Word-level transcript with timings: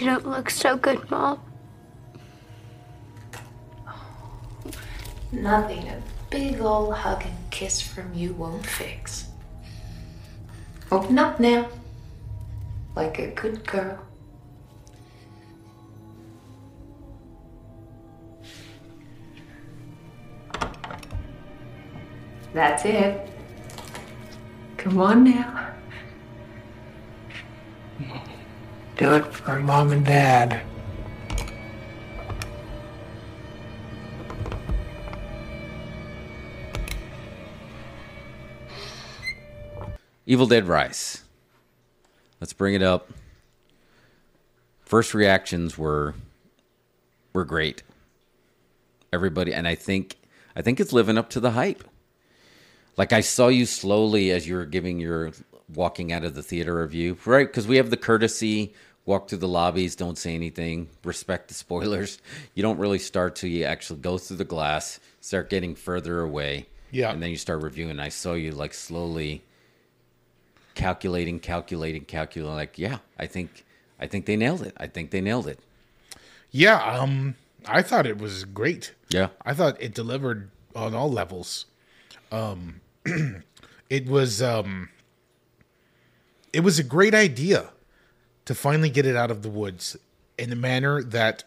You 0.00 0.06
don't 0.06 0.26
look 0.26 0.48
so 0.48 0.78
good, 0.78 1.10
Mom. 1.10 1.38
Nothing 5.30 5.88
a 5.88 6.02
big 6.30 6.58
old 6.62 6.94
hug 6.94 7.22
and 7.22 7.50
kiss 7.50 7.82
from 7.82 8.14
you 8.14 8.32
won't 8.32 8.64
fix. 8.64 9.26
Open 10.90 11.18
up 11.18 11.38
now. 11.38 11.68
Like 12.96 13.18
a 13.18 13.26
good 13.26 13.66
girl. 13.66 13.98
That's 22.54 22.86
it. 22.86 23.28
Come 24.78 24.98
on 24.98 25.24
now. 25.24 25.74
Do 29.00 29.14
it 29.14 29.32
for 29.32 29.58
mom 29.58 29.92
and 29.92 30.04
dad. 30.04 30.60
Evil 40.26 40.46
Dead 40.46 40.68
Rise. 40.68 41.22
Let's 42.42 42.52
bring 42.52 42.74
it 42.74 42.82
up. 42.82 43.10
First 44.82 45.14
reactions 45.14 45.78
were 45.78 46.14
were 47.32 47.46
great. 47.46 47.82
Everybody 49.14 49.54
and 49.54 49.66
I 49.66 49.76
think 49.76 50.18
I 50.54 50.60
think 50.60 50.78
it's 50.78 50.92
living 50.92 51.16
up 51.16 51.30
to 51.30 51.40
the 51.40 51.52
hype. 51.52 51.84
Like 52.98 53.14
I 53.14 53.22
saw 53.22 53.48
you 53.48 53.64
slowly 53.64 54.30
as 54.30 54.46
you 54.46 54.56
were 54.56 54.66
giving 54.66 55.00
your 55.00 55.32
walking 55.74 56.12
out 56.12 56.24
of 56.24 56.34
the 56.34 56.42
theater 56.42 56.82
review, 56.82 57.16
right? 57.24 57.46
Because 57.46 57.66
we 57.66 57.78
have 57.78 57.88
the 57.88 57.96
courtesy 57.96 58.74
walk 59.06 59.28
through 59.28 59.38
the 59.38 59.48
lobbies, 59.48 59.96
don't 59.96 60.18
say 60.18 60.34
anything, 60.34 60.88
respect 61.04 61.48
the 61.48 61.54
spoilers. 61.54 62.18
You 62.54 62.62
don't 62.62 62.78
really 62.78 62.98
start 62.98 63.36
till 63.36 63.50
you 63.50 63.64
actually 63.64 64.00
go 64.00 64.18
through 64.18 64.36
the 64.36 64.44
glass, 64.44 65.00
start 65.20 65.50
getting 65.50 65.74
further 65.74 66.20
away, 66.20 66.66
Yeah. 66.90 67.10
and 67.10 67.22
then 67.22 67.30
you 67.30 67.36
start 67.36 67.62
reviewing. 67.62 67.98
I 68.00 68.08
saw 68.10 68.34
you 68.34 68.52
like 68.52 68.74
slowly 68.74 69.42
calculating, 70.74 71.38
calculating, 71.40 72.04
calculating. 72.04 72.54
Like, 72.54 72.78
yeah, 72.78 72.98
I 73.18 73.26
think, 73.26 73.64
I 73.98 74.06
think 74.06 74.26
they 74.26 74.36
nailed 74.36 74.62
it. 74.62 74.74
I 74.76 74.86
think 74.86 75.10
they 75.10 75.20
nailed 75.20 75.46
it. 75.46 75.58
Yeah, 76.50 76.76
um, 76.82 77.36
I 77.66 77.82
thought 77.82 78.06
it 78.06 78.18
was 78.18 78.44
great. 78.44 78.94
Yeah, 79.08 79.28
I 79.44 79.54
thought 79.54 79.80
it 79.80 79.94
delivered 79.94 80.50
on 80.74 80.94
all 80.94 81.10
levels. 81.10 81.66
Um, 82.32 82.80
it 83.88 84.06
was 84.06 84.42
um, 84.42 84.88
it 86.52 86.60
was 86.60 86.78
a 86.78 86.84
great 86.84 87.14
idea 87.14 87.70
to 88.50 88.54
finally 88.56 88.90
get 88.90 89.06
it 89.06 89.14
out 89.14 89.30
of 89.30 89.42
the 89.42 89.48
woods 89.48 89.96
in 90.36 90.52
a 90.52 90.56
manner 90.56 91.02
that 91.04 91.44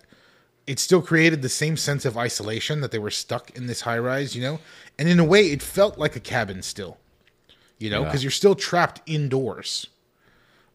it 0.65 0.79
still 0.79 1.01
created 1.01 1.41
the 1.41 1.49
same 1.49 1.75
sense 1.75 2.05
of 2.05 2.17
isolation 2.17 2.79
that 2.79 2.91
they 2.91 2.99
were 2.99 3.11
stuck 3.11 3.49
in 3.57 3.67
this 3.67 3.81
high 3.81 3.97
rise, 3.97 4.33
you 4.35 4.41
know, 4.41 4.59
and 4.97 5.09
in 5.09 5.19
a 5.19 5.23
way, 5.25 5.47
it 5.51 5.61
felt 5.61 5.97
like 5.97 6.15
a 6.15 6.19
cabin 6.21 6.61
still, 6.61 6.97
you 7.77 7.89
know, 7.89 7.99
Yeah. 8.01 8.05
because 8.05 8.23
you're 8.23 8.31
still 8.31 8.55
trapped 8.55 9.01
indoors. 9.05 9.87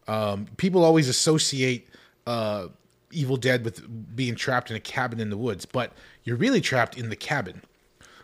Um, 0.07 0.47
people 0.57 0.83
always 0.83 1.07
associate 1.09 1.87
uh, 2.27 2.67
Evil 3.11 3.37
Dead 3.37 3.65
with 3.65 4.15
being 4.15 4.35
trapped 4.35 4.69
in 4.69 4.75
a 4.77 4.79
cabin 4.79 5.19
in 5.19 5.31
the 5.31 5.37
woods, 5.37 5.65
but 5.65 5.93
you're 6.23 6.35
really 6.37 6.61
trapped 6.61 6.95
in 6.95 7.09
the 7.09 7.15
cabin. 7.15 7.63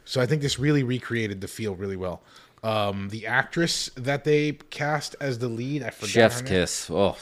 So 0.03 0.21
I 0.21 0.27
think 0.27 0.43
this 0.43 0.59
really 0.59 0.83
recreated 0.83 1.41
the 1.41 1.47
feel 1.47 1.73
really 1.73 1.95
well. 1.95 2.21
Um, 2.63 3.09
the 3.09 3.25
actress 3.25 3.89
that 3.95 4.23
they 4.23 4.51
cast 4.69 5.15
as 5.19 5.39
the 5.39 5.47
lead, 5.47 5.81
I 5.81 5.89
forgot. 5.89 6.09
Chef's 6.09 6.35
her 6.41 6.43
name. 6.45 6.53
kiss. 6.53 6.89
Oh, 6.91 7.17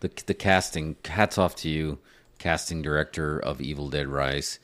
the 0.00 0.10
the 0.26 0.34
casting. 0.34 0.96
Hats 1.04 1.38
off 1.38 1.56
to 1.56 1.68
you, 1.68 1.98
casting 2.38 2.82
director 2.82 3.38
of 3.38 3.60
Evil 3.60 3.88
Dead 3.88 4.08
Rise. 4.08 4.58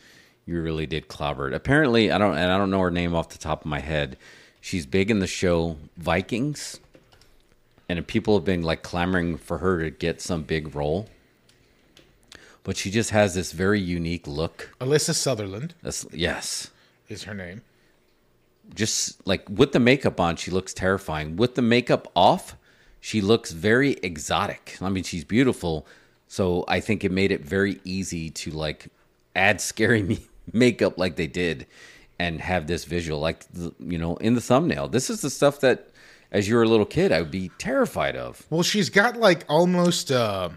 You 0.45 0.61
really 0.61 0.87
did 0.87 1.07
clobber 1.09 1.49
it. 1.49 1.55
Apparently, 1.55 2.11
I 2.11 2.19
don't 2.19 2.37
and 2.37 2.51
I 2.51 2.59
don't 2.59 2.71
know 2.71 2.81
her 2.81 2.91
name 2.91 3.15
off 3.15 3.29
the 3.29 3.39
top 3.39 3.61
of 3.61 3.67
my 3.67 3.81
head. 3.81 4.17
She's 4.61 4.87
big 4.87 5.11
in 5.11 5.19
the 5.19 5.27
show 5.27 5.77
Vikings, 5.97 6.81
and 7.89 8.07
people 8.07 8.35
have 8.37 8.45
been 8.45 8.63
like 8.63 8.83
clamoring 8.83 9.37
for 9.37 9.59
her 9.59 9.83
to 9.83 9.91
get 9.91 10.21
some 10.21 10.43
big 10.43 10.75
role. 10.75 11.09
But 12.65 12.77
she 12.77 12.91
just 12.93 13.11
has 13.11 13.35
this 13.35 13.51
very 13.51 13.81
unique 13.81 14.27
look. 14.27 14.71
Alyssa 14.81 15.15
Sutherland 15.15 15.75
That's, 15.83 16.07
yes, 16.13 16.71
is 17.09 17.25
her 17.25 17.35
name. 17.35 17.63
just 18.75 19.27
like 19.27 19.49
with 19.49 19.73
the 19.73 19.81
makeup 19.81 20.21
on, 20.21 20.37
she 20.37 20.51
looks 20.53 20.73
terrifying. 20.73 21.37
With 21.37 21.57
the 21.57 21.63
makeup 21.63 22.07
off, 22.15 22.57
she 23.03 23.21
looks 23.21 23.51
very 23.51 23.95
exotic. 23.95 24.79
I 24.81 24.89
mean, 24.89 25.03
she's 25.03 25.25
beautiful, 25.25 25.89
so 26.29 26.65
I 26.69 26.79
think 26.79 27.03
it 27.03 27.11
made 27.11 27.33
it 27.33 27.45
very 27.45 27.81
easy 27.85 28.31
to 28.31 28.53
like 28.53 28.87
add 29.35 29.61
scary 29.71 30.03
me- 30.03 30.27
makeup 30.53 30.97
like 30.97 31.17
they 31.17 31.27
did, 31.27 31.67
and 32.19 32.41
have 32.41 32.69
this 32.69 32.85
visual 32.85 33.19
like 33.19 33.45
the, 33.53 33.75
you 33.81 33.99
know 33.99 34.17
in 34.17 34.35
the 34.37 34.41
thumbnail. 34.41 34.87
This 34.87 35.11
is 35.11 35.21
the 35.21 35.31
stuff 35.31 35.59
that, 35.61 35.89
as 36.31 36.49
you 36.49 36.55
were 36.55 36.63
a 36.63 36.69
little 36.69 36.87
kid, 36.87 37.11
I 37.11 37.21
would 37.21 37.33
be 37.33 37.51
terrified 37.59 38.15
of. 38.15 38.47
Well, 38.51 38.63
she's 38.63 38.89
got 38.89 39.17
like 39.17 39.45
almost 39.49 40.13
uh 40.13 40.51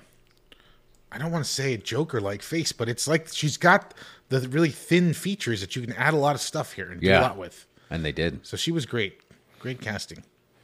I 1.12 1.18
don't 1.18 1.32
want 1.32 1.46
to 1.46 1.52
say 1.52 1.74
a 1.74 1.78
Joker 1.78 2.22
like 2.22 2.44
face, 2.44 2.72
but 2.72 2.88
it's 2.88 3.08
like 3.08 3.30
she's 3.30 3.58
got 3.58 3.96
the 4.30 4.42
really 4.50 4.70
thin 4.70 5.16
features 5.16 5.62
that 5.62 5.76
you 5.76 5.82
can 5.82 5.94
add 5.94 6.14
a 6.14 6.18
lot 6.18 6.36
of 6.36 6.42
stuff 6.42 6.74
here 6.74 6.92
and 6.92 7.02
do 7.02 7.10
a 7.12 7.22
lot 7.22 7.38
with. 7.38 7.66
And 7.90 8.06
they 8.06 8.12
did. 8.12 8.46
So 8.46 8.56
she 8.56 8.72
was 8.72 8.86
great. 8.86 9.20
Great 9.60 9.82
casting. 9.82 10.24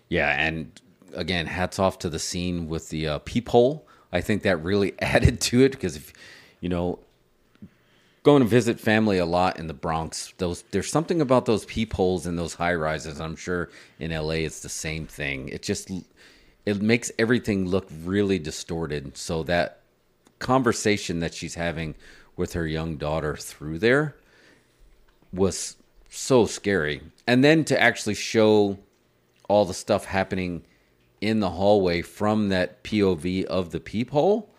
Yeah, 0.10 0.30
and 0.30 0.80
again, 1.14 1.46
hats 1.46 1.80
off 1.80 2.00
to 2.00 2.10
the 2.10 2.20
scene 2.20 2.68
with 2.68 2.90
the 2.90 3.08
uh, 3.08 3.20
peephole. 3.20 3.88
I 4.12 4.22
think 4.22 4.44
that 4.44 4.58
really 4.58 4.94
added 5.00 5.42
to 5.42 5.64
it 5.64 5.72
because 5.72 5.96
if 5.96 6.14
you 6.60 6.70
know 6.70 7.00
going 8.24 8.44
to 8.44 8.48
visit 8.48 8.80
family 8.80 9.18
a 9.18 9.26
lot 9.26 9.58
in 9.58 9.68
the 9.68 9.74
Bronx, 9.74 10.34
those 10.38 10.64
there's 10.72 10.90
something 10.90 11.22
about 11.22 11.46
those 11.46 11.66
peepholes 11.66 12.28
in 12.28 12.36
those 12.36 12.54
high 12.54 12.76
rises. 12.76 13.20
I'm 13.20 13.36
sure 13.36 13.70
in 14.00 14.12
LA 14.12 14.46
it's 14.46 14.62
the 14.62 14.70
same 14.70 15.08
thing. 15.08 15.50
It 15.50 15.64
just 15.64 15.92
it 16.66 16.82
makes 16.82 17.12
everything 17.18 17.68
look 17.68 17.88
really 18.04 18.40
distorted. 18.40 19.18
So 19.18 19.44
that 19.44 19.80
conversation 20.40 21.20
that 21.20 21.34
she's 21.34 21.56
having 21.56 21.96
with 22.36 22.54
her 22.54 22.68
young 22.68 22.98
daughter 22.98 23.36
through 23.36 23.80
there 23.80 24.16
was 25.34 25.76
so 26.10 26.46
scary. 26.46 27.02
And 27.26 27.44
then 27.44 27.64
to 27.66 27.80
actually 27.80 28.16
show 28.16 28.78
all 29.48 29.66
the 29.66 29.74
stuff 29.74 30.06
happening 30.06 30.64
in 31.22 31.40
the 31.40 31.52
hallway 31.52 32.02
from 32.02 32.50
that 32.50 32.84
POV 32.84 33.46
of 33.46 33.72
the 33.72 33.80
peephole, 33.80 34.50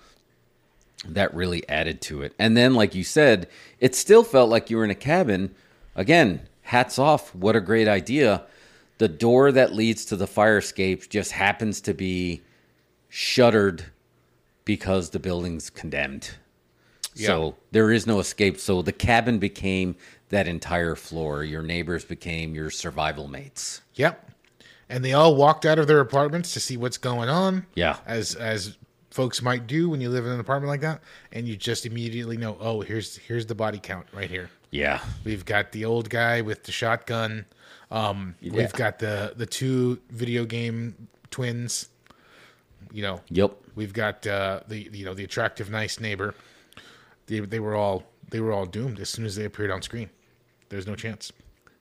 that 1.07 1.35
really 1.35 1.69
added 1.69 2.01
to 2.01 2.23
it. 2.23 2.33
And 2.39 2.57
then, 2.57 2.75
like 2.75 2.95
you 2.95 3.05
said, 3.05 3.49
it 3.81 3.95
still 3.95 4.23
felt 4.23 4.49
like 4.49 4.71
you 4.71 4.77
were 4.77 4.85
in 4.85 4.91
a 4.91 4.95
cabin. 4.95 5.55
Again, 5.97 6.43
hats 6.63 6.99
off. 6.99 7.35
What 7.35 7.57
a 7.57 7.61
great 7.61 7.89
idea. 7.89 8.45
The 8.99 9.09
door 9.09 9.51
that 9.51 9.75
leads 9.75 10.05
to 10.07 10.17
the 10.17 10.29
fire 10.29 10.59
escape 10.59 11.11
just 11.11 11.33
happens 11.33 11.81
to 11.83 11.93
be 11.93 12.43
shuttered 13.09 13.85
because 14.65 15.11
the 15.11 15.19
building's 15.19 15.71
condemned. 15.71 16.31
Yeah. 17.15 17.27
So 17.27 17.57
there 17.73 17.91
is 17.91 18.07
no 18.07 18.21
escape. 18.21 18.59
So 18.59 18.81
the 18.81 18.93
cabin 18.93 19.39
became 19.39 19.97
that 20.29 20.47
entire 20.47 20.95
floor. 20.95 21.45
Your 21.45 21.63
neighbors 21.63 22.05
became 22.05 22.55
your 22.55 22.71
survival 22.71 23.29
mates. 23.29 23.83
Yep. 23.95 24.31
And 24.93 25.05
they 25.05 25.15
all 25.15 25.35
walked 25.35 25.65
out 25.67 25.79
of 25.79 25.87
their 25.87 26.01
apartments 26.01 26.53
to 26.55 26.61
see 26.61 26.77
what's 26.77 26.99
going 26.99 27.29
on. 27.29 27.67
Yeah. 27.75 27.97
As 28.07 28.35
as 28.35 28.77
folks 29.11 29.43
might 29.43 29.67
do 29.67 29.91
when 29.91 30.01
you 30.01 30.09
live 30.09 30.25
in 30.27 30.33
an 30.33 30.41
apartment 30.41 30.69
like 30.69 30.83
that. 30.83 31.01
And 31.33 31.49
you 31.49 31.57
just 31.57 31.87
immediately 31.87 32.37
know, 32.37 32.57
oh, 32.61 32.81
here's 32.83 33.17
here's 33.17 33.47
the 33.47 33.55
body 33.55 33.79
count 33.83 34.07
right 34.13 34.29
here. 34.31 34.51
Yeah. 34.71 35.01
We've 35.25 35.45
got 35.45 35.73
the 35.73 35.85
old 35.87 36.09
guy 36.11 36.43
with 36.43 36.65
the 36.65 36.73
shotgun. 36.73 37.47
Um, 37.91 38.35
Yeah. 38.41 38.53
We've 38.53 38.73
got 38.73 38.99
the 38.99 39.33
the 39.37 39.47
two 39.47 39.99
video 40.11 40.45
game 40.45 41.09
twins. 41.31 41.89
You 42.93 43.03
know, 43.03 43.21
Yep. 43.31 43.57
we've 43.75 43.93
got 43.95 44.27
uh, 44.27 44.61
the 44.69 44.89
you 44.93 45.05
know 45.07 45.15
the 45.15 45.25
attractive, 45.25 45.71
nice 45.71 45.99
neighbor. 46.01 46.35
They 47.27 47.41
they 47.41 47.61
were 47.61 47.75
all 47.75 48.05
they 48.31 48.41
were 48.41 48.53
all 48.53 48.67
doomed 48.67 49.01
as 49.01 49.09
soon 49.09 49.25
as 49.25 49.37
they 49.37 49.45
appeared 49.47 49.71
on 49.71 49.81
screen. 49.81 50.11
There's 50.69 50.87
no 50.87 50.95
chance. 50.97 51.33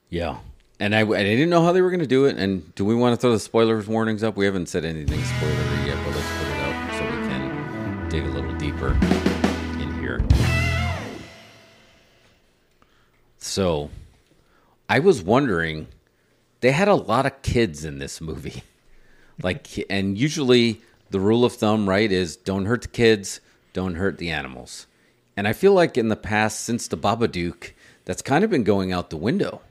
Yeah. 0.10 0.38
And 0.82 0.96
I, 0.96 1.02
I 1.02 1.24
didn't 1.24 1.52
know 1.52 1.64
how 1.64 1.74
they 1.74 1.82
were 1.84 1.92
going 1.92 2.00
to 2.00 2.08
do 2.08 2.26
it. 2.26 2.38
And 2.38 2.74
do 2.74 2.84
we 2.84 2.96
want 2.96 3.14
to 3.14 3.22
throw 3.22 3.32
the 3.34 3.40
spoilers 3.40 3.86
warnings 3.86 4.24
up? 4.24 4.36
We 4.36 4.46
haven't 4.46 4.68
said 4.68 4.84
anything 4.84 5.20
spoilery 5.20 5.86
yet, 5.86 6.04
but 6.04 6.16
let's 6.16 6.28
put 6.40 6.48
it 6.48 6.60
up 6.64 6.94
so 6.96 7.04
we 7.06 7.28
can 7.28 8.10
dig 8.10 8.26
a 8.26 8.30
little 8.30 8.52
deeper 8.58 8.94
in 9.80 10.00
here. 10.00 10.26
So 13.38 13.92
I 14.90 14.98
was 14.98 15.22
wondering, 15.22 15.88
they 16.62 16.72
had 16.72 16.88
a 16.88 16.96
lot 16.96 17.28
of 17.28 17.44
kids 17.44 17.86
in 17.86 18.00
this 18.00 18.20
movie. 18.20 18.64
Like, 19.44 19.68
and 19.90 20.20
usually 20.20 20.82
the 21.10 21.20
rule 21.20 21.46
of 21.46 21.54
thumb, 21.54 21.90
right, 21.90 22.12
is 22.12 22.36
don't 22.36 22.66
hurt 22.66 22.84
the 22.84 22.88
kids, 22.90 23.40
don't 23.74 23.96
hurt 23.96 24.20
the 24.20 24.30
animals. 24.30 24.86
And 25.36 25.48
I 25.48 25.54
feel 25.54 25.74
like 25.74 25.98
in 25.98 26.10
the 26.10 26.16
past, 26.16 26.60
since 26.60 26.88
the 26.88 26.98
Babadook, 26.98 27.72
that's 28.06 28.22
kind 28.22 28.44
of 28.44 28.52
been 28.52 28.64
going 28.64 28.92
out 28.92 29.10
the 29.10 29.18
window. 29.18 29.62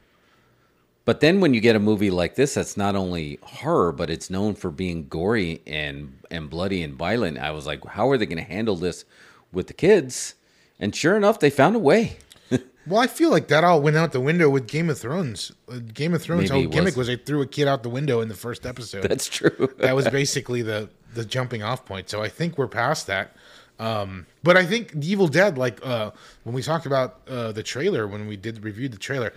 But 1.11 1.19
then 1.19 1.41
when 1.41 1.55
you 1.55 1.61
get 1.61 1.75
a 1.75 1.81
movie 1.81 2.13
like 2.13 2.37
this 2.37 2.55
that's 2.55 2.77
not 2.77 2.95
only 2.95 3.41
horror, 3.43 3.91
but 3.91 4.11
it's 4.11 4.31
known 4.31 4.55
for 4.55 4.71
being 4.71 5.09
gory 5.09 5.61
and 5.67 6.17
and 6.31 6.49
bloody 6.49 6.85
and 6.85 6.95
violent, 6.95 7.37
I 7.37 7.51
was 7.51 7.67
like, 7.67 7.85
how 7.85 8.09
are 8.11 8.17
they 8.17 8.27
going 8.27 8.39
to 8.39 8.45
handle 8.45 8.77
this 8.77 9.05
with 9.51 9.67
the 9.67 9.73
kids? 9.73 10.37
And 10.79 10.95
sure 10.95 11.17
enough, 11.17 11.41
they 11.41 11.51
found 11.51 11.75
a 11.75 11.81
way. 11.81 12.19
Well, 12.87 13.01
I 13.01 13.09
feel 13.09 13.31
like 13.31 13.49
that 13.49 13.63
all 13.63 13.83
went 13.83 13.97
out 13.97 14.13
the 14.13 14.21
window 14.21 14.49
with 14.49 14.67
Game 14.67 14.89
of 14.89 14.99
Thrones. 14.99 15.53
Uh, 15.71 15.81
Game 15.93 16.15
of 16.15 16.23
Thrones' 16.23 16.51
Maybe 16.51 16.63
whole 16.63 16.73
gimmick 16.73 16.97
was. 16.97 17.09
was 17.09 17.19
they 17.19 17.23
threw 17.23 17.43
a 17.43 17.47
kid 17.47 17.69
out 17.69 17.83
the 17.83 17.91
window 17.91 18.21
in 18.21 18.29
the 18.29 18.35
first 18.35 18.65
episode. 18.65 19.03
That's 19.03 19.29
true. 19.29 19.69
that 19.79 19.95
was 19.95 20.09
basically 20.09 20.63
the 20.63 20.89
the 21.13 21.25
jumping 21.25 21.63
off 21.63 21.85
point. 21.85 22.09
So 22.09 22.23
I 22.23 22.29
think 22.29 22.57
we're 22.57 22.69
past 22.69 23.07
that. 23.09 23.37
Um, 23.81 24.27
but 24.43 24.57
I 24.57 24.65
think 24.67 24.93
The 24.93 25.11
Evil 25.11 25.27
Dead, 25.27 25.57
like 25.57 25.85
uh, 25.85 26.11
when 26.45 26.55
we 26.55 26.63
talked 26.63 26.87
about 26.87 27.21
uh, 27.29 27.51
the 27.53 27.63
trailer, 27.63 28.07
when 28.07 28.27
we 28.27 28.37
did 28.37 28.63
review 28.63 28.89
the 28.89 28.99
trailer, 28.99 29.33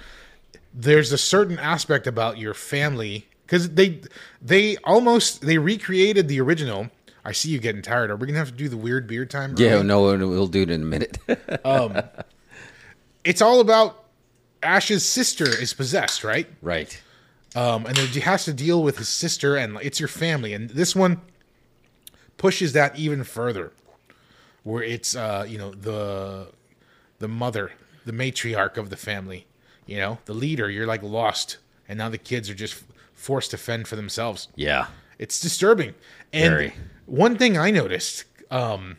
there's 0.73 1.11
a 1.11 1.17
certain 1.17 1.59
aspect 1.59 2.07
about 2.07 2.37
your 2.37 2.53
family 2.53 3.27
because 3.45 3.69
they 3.71 4.01
they 4.41 4.77
almost 4.77 5.41
they 5.41 5.57
recreated 5.57 6.27
the 6.27 6.41
original. 6.41 6.89
I 7.25 7.31
see 7.31 7.49
you 7.49 7.59
getting 7.59 7.81
tired. 7.81 8.11
Are 8.11 8.15
we 8.15 8.27
gonna 8.27 8.39
have 8.39 8.49
to 8.49 8.55
do 8.55 8.67
the 8.67 8.77
weird 8.77 9.07
beard 9.07 9.29
time? 9.29 9.55
yeah, 9.57 9.73
early? 9.73 9.83
no, 9.83 10.01
we'll 10.01 10.47
do 10.47 10.63
it 10.63 10.69
in 10.69 10.81
a 10.81 10.85
minute. 10.85 11.17
It's 13.23 13.41
all 13.41 13.61
about 13.61 14.03
Ash's 14.61 15.07
sister 15.07 15.45
is 15.47 15.73
possessed, 15.73 16.25
right? 16.25 16.47
right. 16.61 17.01
um, 17.55 17.85
and 17.85 17.97
he 17.97 18.19
has 18.19 18.43
to 18.45 18.53
deal 18.53 18.83
with 18.83 18.97
his 18.97 19.07
sister, 19.07 19.55
and 19.55 19.77
it's 19.81 19.97
your 19.97 20.09
family. 20.09 20.53
And 20.53 20.69
this 20.69 20.93
one 20.93 21.21
pushes 22.37 22.73
that 22.73 22.97
even 22.97 23.23
further, 23.23 23.71
where 24.63 24.83
it's 24.83 25.15
uh, 25.15 25.45
you 25.47 25.57
know 25.57 25.71
the 25.71 26.49
the 27.19 27.27
mother, 27.29 27.71
the 28.05 28.11
matriarch 28.11 28.75
of 28.75 28.89
the 28.89 28.97
family, 28.97 29.45
you 29.85 29.97
know, 29.97 30.17
the 30.25 30.33
leader. 30.33 30.69
You're 30.69 30.87
like 30.87 31.03
lost, 31.03 31.57
and 31.87 31.97
now 31.97 32.09
the 32.09 32.17
kids 32.17 32.49
are 32.49 32.55
just 32.55 32.83
forced 33.13 33.51
to 33.51 33.57
fend 33.57 33.87
for 33.87 33.95
themselves. 33.95 34.47
Yeah. 34.55 34.87
It's 35.19 35.39
disturbing. 35.39 35.93
And 36.33 36.51
Very. 36.53 36.73
one 37.05 37.37
thing 37.37 37.57
I 37.57 37.71
noticed, 37.71 38.25
um, 38.51 38.97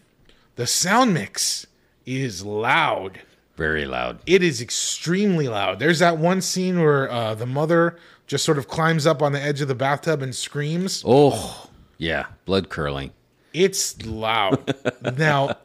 the 0.56 0.66
sound 0.66 1.12
mix 1.12 1.66
is 2.06 2.44
loud 2.44 3.20
Very 3.56 3.84
loud. 3.86 4.18
it 4.26 4.42
is 4.42 4.60
extremely 4.62 5.48
loud. 5.48 5.78
There's 5.78 5.98
that 5.98 6.18
one 6.18 6.40
scene 6.40 6.80
where 6.80 7.10
uh, 7.10 7.34
the 7.34 7.46
mother 7.46 7.98
just 8.26 8.44
sort 8.44 8.56
of 8.58 8.68
climbs 8.68 9.06
up 9.06 9.20
on 9.20 9.32
the 9.32 9.40
edge 9.40 9.60
of 9.60 9.68
the 9.68 9.74
bathtub 9.74 10.22
and 10.22 10.34
screams. 10.34 11.02
Oh, 11.06 11.68
yeah. 11.98 12.26
Blood 12.46 12.68
curling. 12.70 13.10
It's 13.52 14.00
loud. 14.06 14.74
now, 15.18 15.56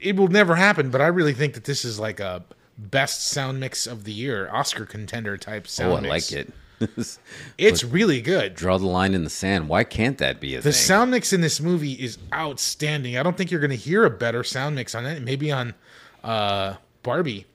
it 0.00 0.16
will 0.16 0.28
never 0.28 0.54
happen, 0.54 0.90
but 0.90 1.00
I 1.00 1.08
really 1.08 1.34
think 1.34 1.54
that 1.54 1.64
this 1.64 1.84
is 1.84 1.98
like 2.00 2.20
a 2.20 2.42
best 2.78 3.24
sound 3.28 3.60
mix 3.60 3.86
of 3.86 4.04
the 4.04 4.12
year, 4.12 4.48
Oscar 4.50 4.84
contender 4.86 5.36
type 5.36 5.66
sound 5.68 5.92
Oh, 5.92 5.96
I 5.96 6.00
mix. 6.00 6.32
like 6.32 6.40
it. 6.46 6.52
It's 7.56 7.84
really 7.84 8.20
good. 8.20 8.54
Draw 8.56 8.78
the 8.78 8.86
line 8.86 9.14
in 9.14 9.24
the 9.24 9.30
sand. 9.30 9.68
Why 9.68 9.84
can't 9.84 10.18
that 10.18 10.40
be 10.40 10.54
a 10.54 10.58
thing? 10.58 10.70
The 10.70 10.72
thing? 10.76 10.84
sound 10.86 11.10
mix 11.12 11.32
in 11.32 11.40
this 11.40 11.60
movie 11.60 11.92
is 11.92 12.18
outstanding. 12.34 13.16
I 13.16 13.22
don't 13.22 13.36
think 13.36 13.50
you're 13.50 13.60
going 13.60 13.70
to 13.70 13.76
hear 13.76 14.04
a 14.04 14.10
better 14.10 14.42
sound 14.44 14.74
mix 14.74 14.94
on 14.94 15.06
it. 15.06 15.22
Maybe 15.22 15.50
on 15.52 15.74
uh, 16.22 16.74
Barbie. 17.02 17.46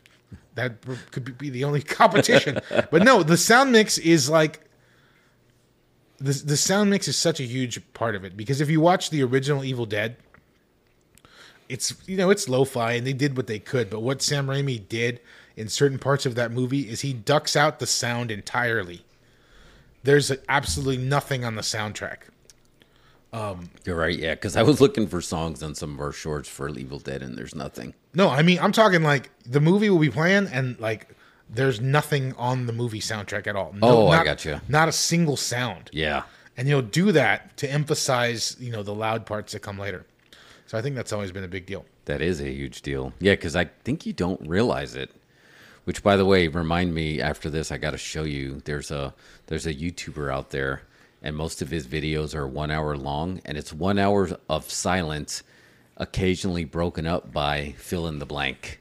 That 0.56 0.78
could 1.12 1.38
be 1.38 1.50
the 1.50 1.64
only 1.66 1.82
competition. 2.00 2.60
but 2.90 3.04
no, 3.04 3.22
the 3.22 3.38
sound 3.38 3.72
mix 3.72 3.98
is 3.98 4.30
like 4.30 4.62
the 6.18 6.34
the 6.34 6.58
sound 6.58 6.90
mix 6.90 7.08
is 7.08 7.16
such 7.18 7.40
a 7.40 7.44
huge 7.44 7.82
part 7.94 8.16
of 8.16 8.24
it 8.26 8.36
because 8.36 8.60
if 8.62 8.70
you 8.70 8.82
watch 8.82 9.10
the 9.10 9.22
original 9.24 9.64
Evil 9.64 9.86
Dead, 9.86 10.18
it's 11.70 11.94
you 12.08 12.18
know 12.18 12.30
it's 12.30 12.50
lo-fi 12.50 12.94
and 12.94 13.06
they 13.08 13.14
did 13.14 13.38
what 13.38 13.48
they 13.48 13.60
could. 13.60 13.90
But 13.90 14.02
what 14.02 14.22
Sam 14.22 14.48
Raimi 14.48 14.88
did 14.90 15.22
in 15.56 15.70
certain 15.70 16.00
parts 16.00 16.26
of 16.26 16.36
that 16.36 16.52
movie 16.52 16.90
is 16.90 17.02
he 17.02 17.14
ducks 17.14 17.56
out 17.56 17.80
the 17.80 17.88
sound 17.88 18.32
entirely. 18.32 19.06
There's 20.04 20.32
absolutely 20.48 20.98
nothing 20.98 21.44
on 21.44 21.56
the 21.56 21.62
soundtrack. 21.62 22.20
um, 23.34 23.70
You're 23.86 23.98
right. 23.98 24.18
Yeah, 24.18 24.34
because 24.34 24.56
I 24.56 24.64
was 24.64 24.80
looking 24.82 25.08
for 25.08 25.22
songs 25.22 25.62
on 25.62 25.76
some 25.76 25.94
of 25.94 26.00
our 26.00 26.12
shorts 26.12 26.48
for 26.50 26.70
Evil 26.70 27.00
Dead, 27.00 27.22
and 27.22 27.38
there's 27.38 27.54
nothing. 27.54 27.94
No, 28.14 28.30
I 28.30 28.42
mean 28.42 28.60
I'm 28.60 28.72
talking 28.72 29.04
like 29.04 29.30
the 29.46 29.60
movie 29.62 29.90
will 29.90 30.00
be 30.00 30.10
playing 30.10 30.48
and 30.48 30.80
like 30.80 31.10
there's 31.52 31.82
nothing 31.82 32.34
on 32.38 32.66
the 32.68 32.74
movie 32.74 33.00
soundtrack 33.00 33.48
at 33.48 33.56
all. 33.56 33.74
No, 33.74 33.88
Oh, 33.88 34.08
I 34.10 34.18
not, 34.18 34.26
gotcha. 34.26 34.62
Not 34.68 34.88
a 34.88 34.92
single 34.92 35.36
sound. 35.38 35.90
Yeah. 35.94 36.24
And 36.58 36.68
you'll 36.68 36.82
do 36.82 37.12
that 37.14 37.56
to 37.58 37.72
emphasize, 37.72 38.56
you 38.60 38.72
know, 38.72 38.84
the 38.84 38.94
loud 38.94 39.26
parts 39.26 39.54
that 39.54 39.60
come 39.62 39.80
later. 39.80 40.06
So 40.70 40.78
I 40.78 40.84
think 40.84 40.96
that's 40.96 41.12
always 41.12 41.32
been 41.32 41.44
a 41.44 41.48
big 41.48 41.66
deal. 41.66 41.84
That 42.06 42.22
is 42.22 42.40
a 42.40 42.48
huge 42.48 42.84
deal. 42.84 43.12
Yeah, 43.20 43.34
because 43.34 43.56
I 43.56 43.66
think 43.84 44.06
you 44.06 44.14
don't 44.14 44.48
realize 44.48 44.94
it. 44.94 45.10
Which, 45.86 46.04
by 46.04 46.16
the 46.16 46.26
way, 46.26 46.48
remind 46.48 46.94
me 46.94 47.20
after 47.20 47.50
this, 47.50 47.72
I 47.72 47.80
got 47.80 47.92
to 47.92 47.98
show 47.98 48.22
you. 48.22 48.62
There's 48.66 48.92
a 48.92 49.16
there's 49.48 49.66
a 49.66 49.74
YouTuber 49.74 50.32
out 50.32 50.52
there, 50.52 50.84
and 51.24 51.36
most 51.36 51.64
of 51.64 51.72
his 51.72 51.88
videos 51.88 52.36
are 52.36 52.48
one 52.48 52.70
hour 52.70 52.96
long, 52.96 53.42
and 53.46 53.58
it's 53.58 53.74
one 53.74 53.98
hour 53.98 54.30
of 54.48 54.70
silence, 54.70 55.42
occasionally 55.98 56.66
broken 56.66 57.08
up 57.08 57.34
by 57.34 57.74
fill 57.80 58.06
in 58.06 58.20
the 58.20 58.28
blank. 58.28 58.80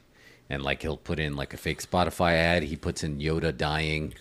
And 0.51 0.63
like 0.63 0.83
he'll 0.83 0.99
put 0.99 1.19
in 1.19 1.37
like 1.37 1.55
a 1.55 1.57
fake 1.57 1.81
Spotify 1.81 2.33
ad. 2.33 2.65
He 2.65 2.77
puts 2.77 3.03
in 3.03 3.19
Yoda 3.19 3.57
dying 3.57 4.13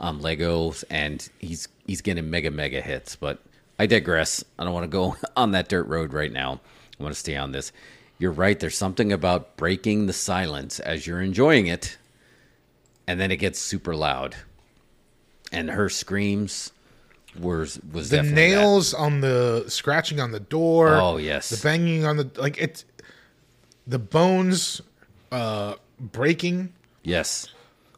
on 0.00 0.22
Legos, 0.22 0.84
and 0.88 1.28
he's 1.38 1.68
he's 1.86 2.00
getting 2.00 2.30
mega 2.30 2.50
mega 2.50 2.80
hits. 2.80 3.14
But 3.14 3.42
I 3.78 3.84
digress. 3.84 4.42
I 4.58 4.64
don't 4.64 4.72
want 4.72 4.84
to 4.84 4.88
go 4.88 5.16
on 5.36 5.50
that 5.50 5.68
dirt 5.68 5.86
road 5.86 6.14
right 6.14 6.32
now. 6.32 6.62
I 7.00 7.02
want 7.02 7.14
to 7.14 7.18
stay 7.18 7.36
on 7.36 7.52
this. 7.52 7.72
You're 8.18 8.30
right. 8.32 8.60
There's 8.60 8.76
something 8.76 9.10
about 9.12 9.56
breaking 9.56 10.06
the 10.06 10.12
silence 10.12 10.78
as 10.80 11.06
you're 11.06 11.22
enjoying 11.22 11.66
it, 11.66 11.96
and 13.06 13.18
then 13.18 13.30
it 13.30 13.36
gets 13.38 13.58
super 13.58 13.96
loud. 13.96 14.36
And 15.50 15.70
her 15.70 15.88
screams 15.88 16.72
were 17.38 17.60
was 17.60 17.80
The 18.10 18.16
definitely 18.18 18.28
that. 18.30 18.34
nails 18.34 18.92
on 18.94 19.20
the 19.22 19.64
scratching 19.68 20.20
on 20.20 20.32
the 20.32 20.40
door. 20.40 20.90
Oh, 20.96 21.16
yes. 21.16 21.48
The 21.48 21.62
banging 21.62 22.04
on 22.04 22.18
the 22.18 22.30
like 22.36 22.58
it's 22.58 22.84
the 23.86 23.98
bones 23.98 24.80
uh 25.32 25.76
breaking, 25.98 26.72
Yes. 27.02 27.46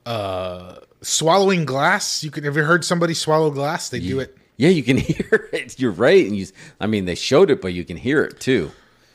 Uh, 0.07 0.77
swallowing 1.01 1.65
glass. 1.65 2.23
You 2.25 2.31
could 2.31 2.45
have 2.45 2.57
you 2.57 2.63
heard 2.65 2.85
somebody 2.85 3.15
swallow 3.15 3.51
glass? 3.51 3.89
They 3.89 4.01
do 4.01 4.19
it. 4.21 4.37
Yeah, 4.57 4.69
you 4.71 4.83
can 4.83 4.97
hear 4.99 5.49
it. 5.53 5.79
You're 5.79 5.93
right. 5.93 6.25
And 6.27 6.37
you, 6.37 6.47
I 6.81 6.87
mean, 6.87 7.05
they 7.05 7.15
showed 7.15 7.51
it, 7.51 7.61
but 7.63 7.73
you 7.73 7.85
can 7.85 7.97
hear 7.97 8.23
it 8.25 8.39
too. 8.41 8.71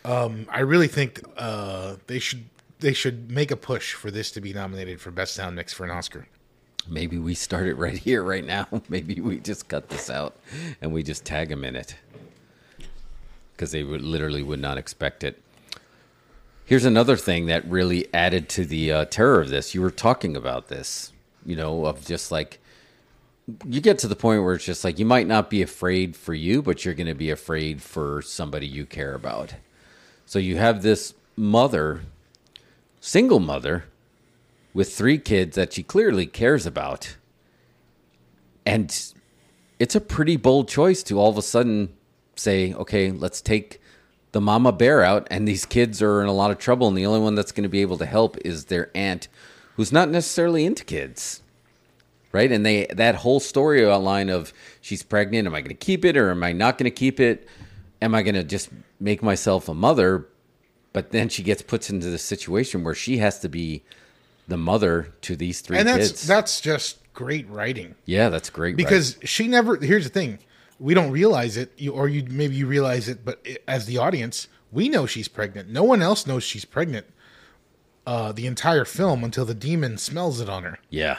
I 0.07 0.59
really 0.61 0.87
think 0.87 1.21
uh, 1.37 1.97
they 2.07 2.19
should 2.19 2.45
they 2.79 2.93
should 2.93 3.31
make 3.31 3.51
a 3.51 3.55
push 3.55 3.93
for 3.93 4.11
this 4.11 4.31
to 4.31 4.41
be 4.41 4.53
nominated 4.53 5.01
for 5.01 5.11
best 5.11 5.33
sound 5.33 5.55
mix 5.55 5.73
for 5.73 5.83
an 5.83 5.91
Oscar. 5.91 6.27
Maybe 6.87 7.17
we 7.17 7.33
start 7.33 7.67
it 7.67 7.75
right 7.75 7.97
here, 7.97 8.23
right 8.23 8.45
now. 8.45 8.67
Maybe 8.89 9.19
we 9.19 9.39
just 9.39 9.67
cut 9.67 9.89
this 9.89 10.09
out 10.09 10.37
and 10.81 10.93
we 10.93 11.03
just 11.03 11.25
tag 11.25 11.49
them 11.49 11.63
in 11.63 11.75
it 11.75 11.95
because 13.53 13.71
they 13.71 13.83
would 13.83 14.01
literally 14.01 14.43
would 14.43 14.59
not 14.59 14.77
expect 14.77 15.23
it. 15.23 15.41
Here's 16.65 16.85
another 16.85 17.17
thing 17.17 17.47
that 17.47 17.67
really 17.67 18.13
added 18.13 18.49
to 18.49 18.65
the 18.65 18.91
uh, 18.91 19.05
terror 19.05 19.41
of 19.41 19.49
this. 19.49 19.73
You 19.73 19.81
were 19.81 19.91
talking 19.91 20.35
about 20.37 20.67
this, 20.67 21.11
you 21.45 21.55
know, 21.55 21.85
of 21.85 22.05
just 22.05 22.31
like 22.31 22.59
you 23.65 23.81
get 23.81 23.97
to 23.99 24.07
the 24.07 24.15
point 24.15 24.43
where 24.43 24.53
it's 24.53 24.65
just 24.65 24.83
like 24.83 24.99
you 24.99 25.05
might 25.05 25.27
not 25.27 25.49
be 25.49 25.61
afraid 25.61 26.15
for 26.15 26.33
you, 26.33 26.61
but 26.61 26.85
you're 26.85 26.93
going 26.93 27.07
to 27.07 27.15
be 27.15 27.29
afraid 27.29 27.81
for 27.81 28.21
somebody 28.21 28.67
you 28.67 28.85
care 28.85 29.15
about. 29.15 29.55
So 30.27 30.39
you 30.39 30.57
have 30.57 30.81
this 30.81 31.13
mother, 31.37 32.01
single 32.99 33.39
mother, 33.39 33.85
with 34.73 34.93
three 34.93 35.17
kids 35.17 35.55
that 35.55 35.71
she 35.71 35.83
clearly 35.83 36.25
cares 36.25 36.65
about. 36.65 37.15
And 38.65 38.93
it's 39.79 39.95
a 39.95 40.01
pretty 40.01 40.35
bold 40.35 40.67
choice 40.67 41.01
to 41.03 41.17
all 41.17 41.29
of 41.29 41.37
a 41.37 41.41
sudden 41.41 41.93
say, 42.35 42.73
okay, 42.73 43.09
let's 43.09 43.39
take 43.39 43.79
the 44.33 44.41
mama 44.41 44.73
bear 44.73 45.01
out, 45.01 45.25
and 45.31 45.47
these 45.47 45.65
kids 45.65 46.01
are 46.01 46.21
in 46.21 46.27
a 46.27 46.33
lot 46.33 46.51
of 46.51 46.57
trouble, 46.57 46.89
and 46.89 46.97
the 46.97 47.05
only 47.05 47.21
one 47.21 47.33
that's 47.33 47.53
going 47.53 47.63
to 47.63 47.69
be 47.69 47.81
able 47.81 47.97
to 47.97 48.05
help 48.05 48.37
is 48.43 48.65
their 48.65 48.91
aunt, 48.93 49.29
who's 49.77 49.93
not 49.93 50.09
necessarily 50.09 50.65
into 50.65 50.83
kids. 50.83 51.41
Right? 52.33 52.51
And 52.51 52.65
they 52.65 52.87
that 52.87 53.15
whole 53.15 53.39
story 53.39 53.89
outline 53.89 54.29
of 54.29 54.51
she's 54.81 55.03
pregnant, 55.03 55.47
am 55.47 55.55
I 55.55 55.61
going 55.61 55.69
to 55.69 55.73
keep 55.73 56.03
it 56.03 56.17
or 56.17 56.31
am 56.31 56.43
I 56.43 56.51
not 56.51 56.77
going 56.77 56.91
to 56.91 56.95
keep 56.95 57.21
it? 57.21 57.47
Am 58.01 58.13
I 58.13 58.21
going 58.21 58.35
to 58.35 58.43
just 58.43 58.69
make 58.99 59.23
myself 59.23 59.67
a 59.67 59.73
mother? 59.73 60.27
But 60.93 61.11
then 61.11 61.29
she 61.29 61.43
gets 61.43 61.61
put 61.61 61.89
into 61.89 62.07
the 62.09 62.17
situation 62.17 62.83
where 62.83 62.95
she 62.95 63.17
has 63.17 63.39
to 63.39 63.49
be 63.49 63.83
the 64.47 64.57
mother 64.57 65.13
to 65.21 65.35
these 65.35 65.61
three 65.61 65.77
and 65.77 65.87
that's 65.87 66.07
kids. 66.07 66.27
that's 66.27 66.61
just 66.61 66.99
great 67.13 67.49
writing 67.49 67.95
yeah, 68.05 68.29
that's 68.29 68.49
great. 68.49 68.75
because 68.77 69.17
she 69.23 69.47
never. 69.47 69.75
Here's 69.75 70.05
the 70.05 70.09
thing: 70.09 70.39
we 70.79 70.93
don't 70.93 71.11
realize 71.11 71.57
it, 71.57 71.73
you, 71.77 71.91
or 71.91 72.07
you 72.07 72.23
maybe 72.29 72.55
you 72.55 72.65
realize 72.67 73.09
it, 73.09 73.25
but 73.25 73.45
as 73.67 73.85
the 73.85 73.97
audience, 73.97 74.47
we 74.71 74.89
know 74.89 75.05
she's 75.05 75.27
pregnant. 75.27 75.69
No 75.69 75.83
one 75.83 76.01
else 76.01 76.25
knows 76.25 76.43
she's 76.43 76.65
pregnant. 76.65 77.07
Uh, 78.05 78.31
the 78.31 78.47
entire 78.47 78.85
film 78.85 79.23
until 79.23 79.43
the 79.43 79.53
demon 79.53 79.97
smells 79.97 80.39
it 80.39 80.47
on 80.47 80.63
her. 80.63 80.79
yeah, 80.89 81.17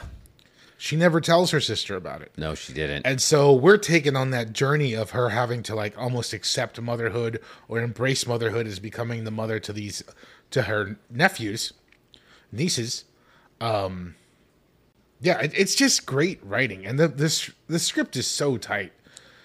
She 0.80 0.94
never 0.94 1.20
tells 1.20 1.50
her 1.50 1.60
sister 1.60 1.96
about 1.96 2.22
it. 2.22 2.30
no, 2.36 2.54
she 2.54 2.72
didn't. 2.72 3.04
And 3.04 3.20
so 3.20 3.52
we're 3.52 3.78
taken 3.78 4.14
on 4.14 4.30
that 4.30 4.52
journey 4.52 4.94
of 4.94 5.10
her 5.10 5.30
having 5.30 5.62
to 5.64 5.74
like 5.74 5.98
almost 5.98 6.32
accept 6.32 6.80
motherhood 6.80 7.40
or 7.66 7.80
embrace 7.80 8.26
motherhood 8.28 8.66
as 8.68 8.78
becoming 8.78 9.24
the 9.24 9.32
mother 9.32 9.58
to 9.58 9.72
these 9.72 10.04
to 10.52 10.62
her 10.62 10.96
nephews, 11.10 11.72
nieces. 12.52 13.04
Um 13.60 14.14
Yeah, 15.20 15.40
it, 15.40 15.52
it's 15.56 15.74
just 15.74 16.06
great 16.06 16.38
writing, 16.44 16.86
and 16.86 16.98
the 16.98 17.08
this 17.08 17.50
the 17.66 17.80
script 17.80 18.16
is 18.16 18.26
so 18.28 18.56
tight. 18.56 18.92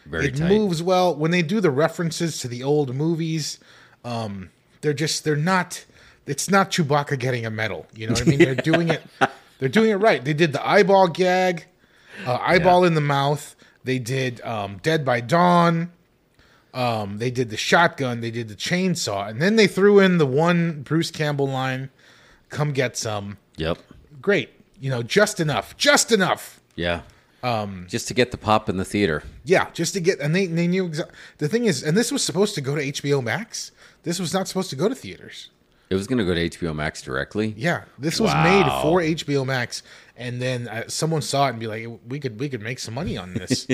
Very 0.05 0.25
tight. 0.29 0.35
it 0.35 0.37
tight. 0.39 0.49
moves 0.49 0.83
well 0.83 1.15
when 1.15 1.31
they 1.31 1.41
do 1.41 1.59
the 1.59 1.71
references 1.71 2.37
to 2.39 2.47
the 2.47 2.61
old 2.63 2.93
movies. 2.95 3.57
Um, 4.05 4.49
they're 4.81 4.93
just 4.93 5.23
they're 5.23 5.35
not. 5.35 5.85
It's 6.27 6.49
not 6.49 6.71
Chewbacca 6.71 7.17
getting 7.19 7.45
a 7.45 7.49
medal. 7.49 7.87
You 7.95 8.07
know 8.07 8.13
what 8.13 8.21
I 8.21 8.25
mean? 8.25 8.39
They're 8.39 8.55
doing 8.71 8.89
it. 8.89 9.01
They're 9.59 9.69
doing 9.69 9.91
it 9.91 9.95
right. 9.95 10.23
They 10.23 10.33
did 10.33 10.51
the 10.53 10.65
eyeball 10.67 11.07
gag, 11.07 11.65
uh, 12.25 12.37
eyeball 12.41 12.83
in 12.83 12.95
the 12.95 13.01
mouth. 13.01 13.55
They 13.83 13.99
did 13.99 14.41
um, 14.41 14.77
Dead 14.83 15.05
by 15.05 15.21
Dawn. 15.21 15.91
Um, 16.73 17.19
they 17.19 17.29
did 17.29 17.49
the 17.49 17.57
shotgun. 17.57 18.21
They 18.21 18.31
did 18.31 18.47
the 18.49 18.55
chainsaw, 18.55 19.29
and 19.29 19.41
then 19.41 19.55
they 19.55 19.67
threw 19.67 19.99
in 19.99 20.17
the 20.17 20.25
one 20.25 20.81
Bruce 20.81 21.11
Campbell 21.11 21.47
line, 21.47 21.89
"Come 22.49 22.71
get 22.71 22.97
some." 22.97 23.37
Yep. 23.57 23.77
Great. 24.21 24.49
You 24.79 24.89
know, 24.89 25.03
just 25.03 25.39
enough. 25.39 25.77
Just 25.77 26.11
enough. 26.11 26.59
Yeah. 26.75 27.01
Um, 27.43 27.85
just 27.89 28.07
to 28.07 28.13
get 28.13 28.31
the 28.31 28.37
pop 28.37 28.69
in 28.69 28.77
the 28.77 28.85
theater. 28.85 29.21
Yeah, 29.43 29.69
just 29.73 29.93
to 29.93 29.99
get 29.99 30.19
and 30.19 30.33
they 30.33 30.47
they 30.47 30.65
knew 30.67 30.89
exa- 30.89 31.09
the 31.37 31.49
thing 31.49 31.65
is, 31.65 31.83
and 31.83 31.95
this 31.95 32.11
was 32.11 32.23
supposed 32.23 32.55
to 32.55 32.61
go 32.61 32.75
to 32.75 32.81
HBO 32.81 33.21
Max. 33.21 33.71
This 34.03 34.19
was 34.19 34.33
not 34.33 34.47
supposed 34.47 34.69
to 34.71 34.75
go 34.75 34.87
to 34.89 34.95
theaters. 34.95 35.49
It 35.89 35.95
was 35.95 36.07
going 36.07 36.17
to 36.17 36.25
go 36.25 36.33
to 36.33 36.49
HBO 36.49 36.73
Max 36.75 37.01
directly. 37.01 37.53
Yeah, 37.57 37.83
this 37.99 38.19
was 38.19 38.31
Wow. 38.31 38.43
made 38.43 38.81
for 38.81 39.01
HBO 39.01 39.45
Max, 39.45 39.83
and 40.17 40.41
then 40.41 40.67
uh, 40.67 40.83
someone 40.87 41.21
saw 41.21 41.47
it 41.47 41.51
and 41.51 41.59
be 41.59 41.67
like, 41.67 41.87
"We 42.07 42.19
could 42.19 42.39
we 42.39 42.49
could 42.49 42.61
make 42.61 42.79
some 42.79 42.93
money 42.95 43.15
on 43.17 43.33
this. 43.33 43.67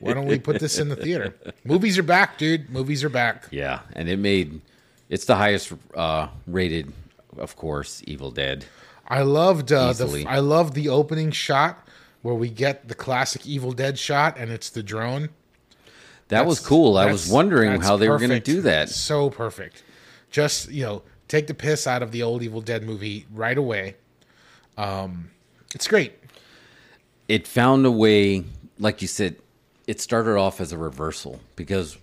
Why 0.00 0.14
don't 0.14 0.26
we 0.26 0.38
put 0.38 0.58
this 0.58 0.78
in 0.78 0.88
the 0.88 0.96
theater? 0.96 1.34
Movies 1.64 1.96
are 1.98 2.02
back, 2.02 2.38
dude. 2.38 2.70
Movies 2.70 3.04
are 3.04 3.08
back. 3.10 3.44
Yeah, 3.50 3.80
and 3.92 4.08
it 4.08 4.18
made 4.18 4.60
it's 5.08 5.24
the 5.26 5.36
highest 5.36 5.72
uh, 5.94 6.28
rated, 6.46 6.92
of 7.38 7.56
course, 7.56 8.02
Evil 8.06 8.30
Dead. 8.30 8.64
I 9.06 9.22
loved 9.22 9.72
uh, 9.72 9.92
the 9.92 10.24
I 10.28 10.38
loved 10.38 10.74
the 10.74 10.88
opening 10.88 11.30
shot 11.30 11.86
where 12.22 12.34
we 12.34 12.48
get 12.48 12.88
the 12.88 12.94
classic 12.94 13.46
Evil 13.46 13.72
Dead 13.72 13.98
shot, 13.98 14.36
and 14.38 14.50
it's 14.50 14.70
the 14.70 14.82
drone. 14.82 15.28
That 16.28 16.46
was 16.46 16.60
cool. 16.60 16.96
I 16.96 17.10
was 17.10 17.28
wondering 17.28 17.80
how 17.80 17.96
they 17.96 18.08
were 18.08 18.18
going 18.18 18.30
to 18.30 18.40
do 18.40 18.60
that. 18.62 18.88
So 18.88 19.30
perfect. 19.30 19.82
Just 20.30 20.70
you 20.70 20.84
know, 20.84 21.02
take 21.30 21.46
the 21.46 21.54
piss 21.54 21.86
out 21.86 22.02
of 22.02 22.10
the 22.10 22.24
old 22.24 22.42
Evil 22.42 22.60
Dead 22.60 22.82
movie 22.82 23.24
right 23.32 23.56
away. 23.56 23.94
Um, 24.76 25.30
it's 25.74 25.86
great. 25.86 26.12
It 27.28 27.46
found 27.46 27.86
a 27.86 27.90
way, 27.90 28.44
like 28.80 29.00
you 29.00 29.06
said, 29.06 29.36
it 29.86 30.00
started 30.00 30.36
off 30.36 30.60
as 30.60 30.72
a 30.72 30.78
reversal 30.78 31.40
because 31.54 31.96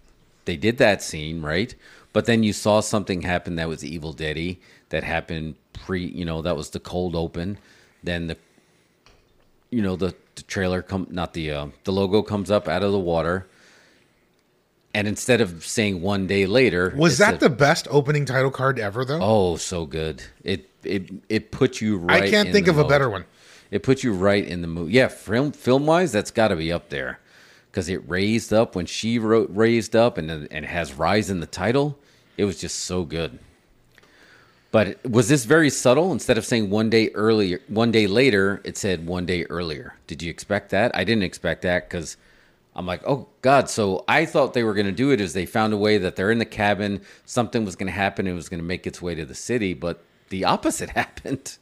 they 0.45 0.55
did 0.55 0.77
that 0.77 1.03
scene 1.03 1.41
right, 1.41 1.75
but 2.13 2.25
then 2.25 2.41
you 2.41 2.53
saw 2.53 2.79
something 2.79 3.21
happen 3.21 3.57
that 3.57 3.67
was 3.67 3.83
Evil 3.83 4.13
Deady 4.13 4.61
that 4.89 5.03
happened 5.03 5.55
pre. 5.73 6.05
You 6.05 6.23
know, 6.23 6.41
that 6.41 6.55
was 6.55 6.69
the 6.69 6.79
cold 6.79 7.13
open. 7.13 7.57
Then 8.03 8.27
the, 8.27 8.37
you 9.69 9.81
know, 9.81 9.97
the, 9.97 10.15
the 10.35 10.43
trailer 10.43 10.81
come 10.81 11.07
not 11.11 11.33
the 11.33 11.51
uh, 11.51 11.67
the 11.83 11.91
logo 11.91 12.21
comes 12.21 12.49
up 12.49 12.69
out 12.69 12.81
of 12.81 12.93
the 12.93 12.99
water. 12.99 13.47
And 14.93 15.07
instead 15.07 15.41
of 15.41 15.65
saying 15.65 16.01
one 16.01 16.25
day 16.27 16.45
later, 16.45 16.93
Was 16.97 17.17
that 17.19 17.31
said- 17.31 17.39
the 17.39 17.49
best 17.49 17.87
opening 17.91 18.25
title 18.25 18.49
card 18.51 18.79
ever? 18.79 19.05
Though 19.05 19.19
Oh, 19.21 19.57
so 19.57 19.85
good. 19.85 20.23
It 20.43 20.69
it 20.83 21.09
it 21.29 21.51
puts 21.51 21.81
you 21.81 21.97
right. 21.97 22.17
In 22.17 22.21
the 22.23 22.27
I 22.27 22.31
can't 22.31 22.47
in 22.47 22.53
think 22.53 22.67
of 22.67 22.77
a 22.77 22.85
better 22.85 23.09
one. 23.09 23.25
It 23.69 23.83
puts 23.83 24.03
you 24.03 24.13
right 24.13 24.45
in 24.45 24.61
the 24.61 24.67
mood. 24.67 24.91
Yeah, 24.91 25.07
film 25.09 25.51
film 25.51 25.85
wise, 25.85 26.11
that's 26.11 26.31
got 26.31 26.47
to 26.49 26.55
be 26.55 26.71
up 26.71 26.89
there 26.89 27.19
because 27.69 27.89
it 27.89 28.01
raised 28.09 28.53
up 28.53 28.75
when 28.75 28.85
she 28.85 29.19
wrote 29.19 29.49
raised 29.53 29.95
up 29.95 30.17
and 30.17 30.29
then- 30.29 30.47
and 30.49 30.65
has 30.65 30.93
rise 30.93 31.29
in 31.29 31.41
the 31.41 31.45
title. 31.47 31.99
It 32.37 32.45
was 32.45 32.59
just 32.59 32.79
so 32.79 33.03
good. 33.03 33.39
But 34.71 35.03
was 35.09 35.29
this 35.29 35.45
very 35.45 35.69
subtle? 35.69 36.11
Instead 36.11 36.37
of 36.37 36.45
saying 36.45 36.69
one 36.69 36.89
day 36.89 37.09
earlier, 37.13 37.61
one 37.67 37.91
day 37.91 38.05
later, 38.05 38.61
it 38.63 38.77
said 38.77 39.05
one 39.07 39.25
day 39.25 39.43
earlier. 39.45 39.95
Did 40.07 40.21
you 40.21 40.29
expect 40.29 40.69
that? 40.71 40.91
I 40.95 41.03
didn't 41.03 41.23
expect 41.23 41.61
that 41.63 41.89
because 41.89 42.17
I'm 42.77 42.85
like, 42.85 43.01
oh 43.07 43.27
God. 43.41 43.69
So 43.69 44.05
I 44.07 44.25
thought 44.25 44.53
they 44.53 44.63
were 44.63 44.75
going 44.75 44.85
to 44.85 44.91
do 44.91 45.09
it 45.09 45.19
as 45.19 45.33
they 45.33 45.47
found 45.47 45.73
a 45.73 45.77
way 45.77 45.97
that 45.97 46.15
they're 46.15 46.31
in 46.31 46.37
the 46.37 46.45
cabin. 46.45 47.01
Something 47.25 47.65
was 47.65 47.75
going 47.75 47.87
to 47.87 47.93
happen. 47.93 48.27
It 48.27 48.33
was 48.33 48.49
going 48.49 48.59
to 48.59 48.65
make 48.65 48.85
its 48.85 49.01
way 49.01 49.15
to 49.15 49.25
the 49.25 49.35
city, 49.35 49.73
but 49.73 50.03
the 50.29 50.45
opposite 50.45 50.89
happened. 50.91 51.57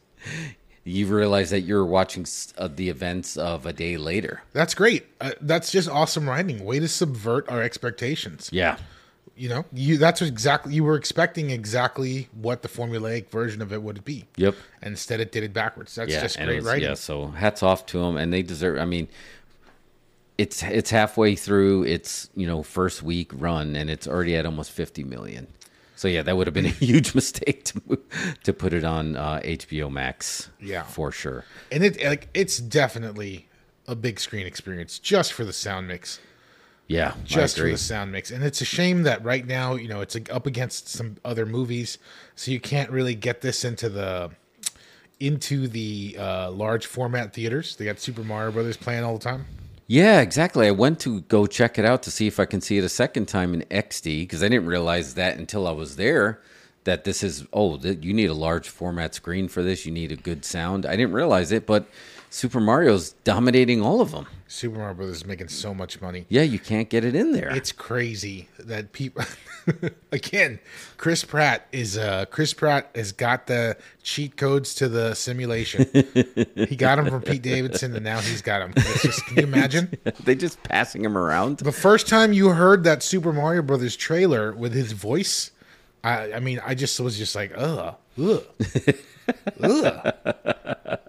You 0.83 1.07
realize 1.07 1.49
that 1.49 1.61
you're 1.61 1.85
watching 1.85 2.27
uh, 2.57 2.67
the 2.67 2.89
events 2.89 3.37
of 3.37 3.65
a 3.65 3.73
day 3.73 3.97
later. 3.97 4.43
That's 4.53 4.75
great. 4.75 5.05
Uh, 5.21 5.31
that's 5.41 5.71
just 5.71 5.89
awesome 5.89 6.27
writing. 6.29 6.63
Way 6.63 6.79
to 6.79 6.87
subvert 6.87 7.49
our 7.49 7.63
expectations. 7.63 8.49
Yeah. 8.51 8.77
You 9.37 9.49
know, 9.49 9.65
you 9.73 9.97
that's 9.97 10.21
exactly 10.21 10.73
you 10.75 10.83
were 10.83 10.95
expecting 10.95 11.49
exactly 11.49 12.29
what 12.39 12.61
the 12.61 12.69
formulaic 12.69 13.29
version 13.29 13.61
of 13.61 13.73
it 13.73 13.81
would 13.81 14.05
be. 14.05 14.25
Yep. 14.37 14.55
And 14.81 14.91
instead, 14.91 15.19
it 15.19 15.31
did 15.31 15.43
it 15.43 15.53
backwards. 15.53 15.93
That's 15.95 16.11
yeah, 16.11 16.21
just 16.21 16.37
great 16.37 16.57
was- 16.57 16.65
writing. 16.65 16.87
Yeah, 16.89 16.93
so 16.93 17.27
hats 17.27 17.61
off 17.63 17.85
to 17.87 17.99
them, 17.99 18.15
and 18.15 18.31
they 18.31 18.43
deserve. 18.43 18.77
I 18.79 18.85
mean, 18.85 19.09
it's 20.37 20.61
it's 20.63 20.89
halfway 20.89 21.35
through 21.35 21.83
its 21.83 22.29
you 22.35 22.45
know 22.47 22.63
first 22.63 23.01
week 23.03 23.31
run, 23.33 23.75
and 23.75 23.89
it's 23.89 24.07
already 24.07 24.35
at 24.35 24.45
almost 24.45 24.71
fifty 24.71 25.03
million. 25.03 25.47
So 25.97 26.07
yeah, 26.09 26.23
that 26.23 26.35
would 26.35 26.45
have 26.47 26.53
been 26.53 26.65
a 26.65 26.69
huge 26.85 27.15
mistake 27.15 27.63
to 27.65 27.81
move- 27.87 28.37
to 28.43 28.53
put 28.53 28.73
it 28.73 28.83
on 28.83 29.15
uh, 29.15 29.39
HBO 29.43 29.89
Max. 29.91 30.49
Yeah. 30.59 30.83
for 30.83 31.11
sure. 31.11 31.45
and 31.71 31.83
it 31.83 32.03
like 32.03 32.27
it's 32.33 32.57
definitely 32.57 33.47
a 33.87 33.95
big 33.95 34.19
screen 34.19 34.45
experience 34.47 34.99
just 34.99 35.31
for 35.33 35.45
the 35.45 35.53
sound 35.53 35.87
mix. 35.87 36.19
Yeah, 36.87 37.15
just 37.23 37.57
for 37.57 37.63
the 37.67 37.77
sound 37.77 38.11
mix. 38.11 38.29
And 38.29 38.43
it's 38.43 38.61
a 38.61 38.65
shame 38.65 39.03
that 39.03 39.23
right 39.23 39.45
now, 39.47 39.73
you 39.73 39.87
know, 39.87 40.01
it's 40.01 40.13
like 40.13 40.31
up 40.31 40.45
against 40.45 40.87
some 40.87 41.17
other 41.25 41.45
movies, 41.45 41.97
so 42.35 42.51
you 42.51 42.59
can't 42.59 42.91
really 42.91 43.15
get 43.15 43.41
this 43.41 43.63
into 43.65 43.89
the 43.89 44.31
into 45.19 45.67
the 45.67 46.15
uh, 46.19 46.51
large 46.51 46.85
format 46.85 47.33
theaters. 47.33 47.75
They 47.77 47.85
got 47.85 47.99
Super 47.99 48.23
Mario 48.23 48.51
Brothers 48.51 48.77
playing 48.77 49.03
all 49.03 49.17
the 49.17 49.23
time. 49.23 49.45
Yeah, 49.87 50.21
exactly. 50.21 50.67
I 50.67 50.71
went 50.71 50.99
to 51.01 51.21
go 51.21 51.45
check 51.45 51.77
it 51.77 51.85
out 51.85 52.01
to 52.03 52.11
see 52.11 52.25
if 52.27 52.39
I 52.39 52.45
can 52.45 52.59
see 52.61 52.77
it 52.77 52.83
a 52.83 52.89
second 52.89 53.27
time 53.27 53.53
in 53.53 53.61
XD 53.69 54.23
because 54.23 54.41
I 54.43 54.49
didn't 54.49 54.65
realize 54.65 55.13
that 55.13 55.37
until 55.37 55.67
I 55.67 55.71
was 55.71 55.95
there. 55.95 56.41
That 56.85 57.03
this 57.03 57.21
is 57.23 57.45
oh, 57.51 57.77
you 57.79 58.13
need 58.13 58.29
a 58.29 58.33
large 58.33 58.69
format 58.69 59.13
screen 59.13 59.47
for 59.47 59.61
this. 59.61 59.85
You 59.85 59.91
need 59.91 60.11
a 60.11 60.15
good 60.15 60.45
sound. 60.45 60.85
I 60.85 60.95
didn't 60.95 61.13
realize 61.13 61.51
it, 61.51 61.65
but 61.65 61.87
Super 62.29 62.59
Mario's 62.59 63.11
dominating 63.23 63.81
all 63.81 64.01
of 64.01 64.11
them. 64.11 64.27
Super 64.47 64.77
Mario 64.77 64.93
Brothers 64.93 65.17
is 65.17 65.25
making 65.25 65.47
so 65.47 65.73
much 65.73 66.01
money. 66.01 66.25
Yeah, 66.29 66.41
you 66.41 66.59
can't 66.59 66.89
get 66.89 67.05
it 67.05 67.15
in 67.15 67.31
there. 67.31 67.49
It's 67.55 67.71
crazy 67.71 68.49
that 68.59 68.91
people 68.91 69.23
again, 70.11 70.59
Chris 70.97 71.23
Pratt 71.23 71.65
is 71.71 71.97
uh 71.97 72.25
Chris 72.25 72.53
Pratt 72.53 72.91
has 72.93 73.11
got 73.11 73.47
the 73.47 73.77
cheat 74.03 74.37
codes 74.37 74.75
to 74.75 74.89
the 74.89 75.13
simulation. 75.13 75.87
he 76.55 76.75
got 76.75 76.97
them 76.97 77.09
from 77.09 77.21
Pete 77.21 77.41
Davidson 77.41 77.95
and 77.95 78.03
now 78.03 78.19
he's 78.19 78.41
got 78.41 78.59
them. 78.59 78.73
Just, 79.01 79.25
can 79.27 79.37
you 79.37 79.43
imagine? 79.43 79.97
they 80.23 80.35
just 80.35 80.61
passing 80.63 81.03
him 81.03 81.17
around. 81.17 81.59
The 81.59 81.71
first 81.71 82.07
time 82.07 82.33
you 82.33 82.49
heard 82.49 82.83
that 82.83 83.01
Super 83.01 83.31
Mario 83.31 83.61
Brothers 83.61 83.95
trailer 83.95 84.53
with 84.53 84.73
his 84.73 84.91
voice, 84.91 85.51
I, 86.05 86.33
I 86.33 86.39
mean, 86.39 86.61
I 86.63 86.75
just 86.75 86.99
was 86.99 87.17
just 87.17 87.35
like, 87.35 87.51
ugh, 87.57 87.95
ugh, 88.21 88.43
ugh. 89.63 90.13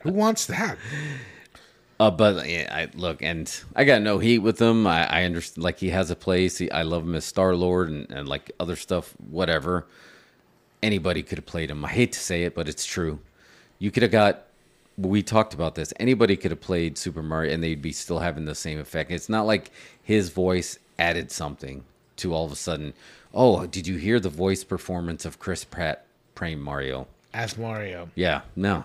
Who 0.00 0.12
wants 0.12 0.44
that? 0.46 0.76
Uh, 1.98 2.10
but 2.10 2.46
yeah, 2.46 2.68
I 2.70 2.90
look, 2.94 3.22
and 3.22 3.50
I 3.74 3.84
got 3.84 4.02
no 4.02 4.18
heat 4.18 4.40
with 4.40 4.60
him. 4.60 4.86
I, 4.86 5.06
I 5.06 5.24
understand, 5.24 5.64
like 5.64 5.78
he 5.78 5.88
has 5.90 6.10
a 6.10 6.14
place. 6.16 6.58
He, 6.58 6.70
I 6.70 6.82
love 6.82 7.04
him 7.04 7.14
as 7.14 7.24
Star 7.24 7.56
Lord 7.56 7.88
and, 7.88 8.10
and 8.10 8.28
like 8.28 8.52
other 8.60 8.76
stuff. 8.76 9.14
Whatever. 9.30 9.86
Anybody 10.82 11.22
could 11.22 11.38
have 11.38 11.46
played 11.46 11.70
him. 11.70 11.82
I 11.86 11.88
hate 11.88 12.12
to 12.12 12.20
say 12.20 12.44
it, 12.44 12.54
but 12.54 12.68
it's 12.68 12.84
true. 12.84 13.20
You 13.78 13.90
could 13.90 14.02
have 14.02 14.12
got. 14.12 14.44
We 14.98 15.22
talked 15.22 15.54
about 15.54 15.74
this. 15.74 15.94
Anybody 15.98 16.36
could 16.36 16.50
have 16.50 16.60
played 16.60 16.98
Super 16.98 17.22
Mario, 17.22 17.54
and 17.54 17.62
they'd 17.62 17.80
be 17.80 17.92
still 17.92 18.18
having 18.18 18.44
the 18.44 18.54
same 18.54 18.78
effect. 18.78 19.10
It's 19.10 19.30
not 19.30 19.46
like 19.46 19.70
his 20.02 20.28
voice 20.28 20.78
added 20.98 21.32
something 21.32 21.84
to 22.18 22.34
all 22.34 22.44
of 22.46 22.52
a 22.52 22.56
sudden. 22.56 22.94
Oh, 23.34 23.66
did 23.66 23.86
you 23.86 23.96
hear 23.96 24.20
the 24.20 24.28
voice 24.28 24.64
performance 24.64 25.24
of 25.24 25.38
Chris 25.38 25.64
Pratt 25.64 26.04
playing 26.34 26.60
Mario? 26.60 27.06
As 27.34 27.58
Mario. 27.58 28.10
Yeah, 28.14 28.42
no. 28.56 28.84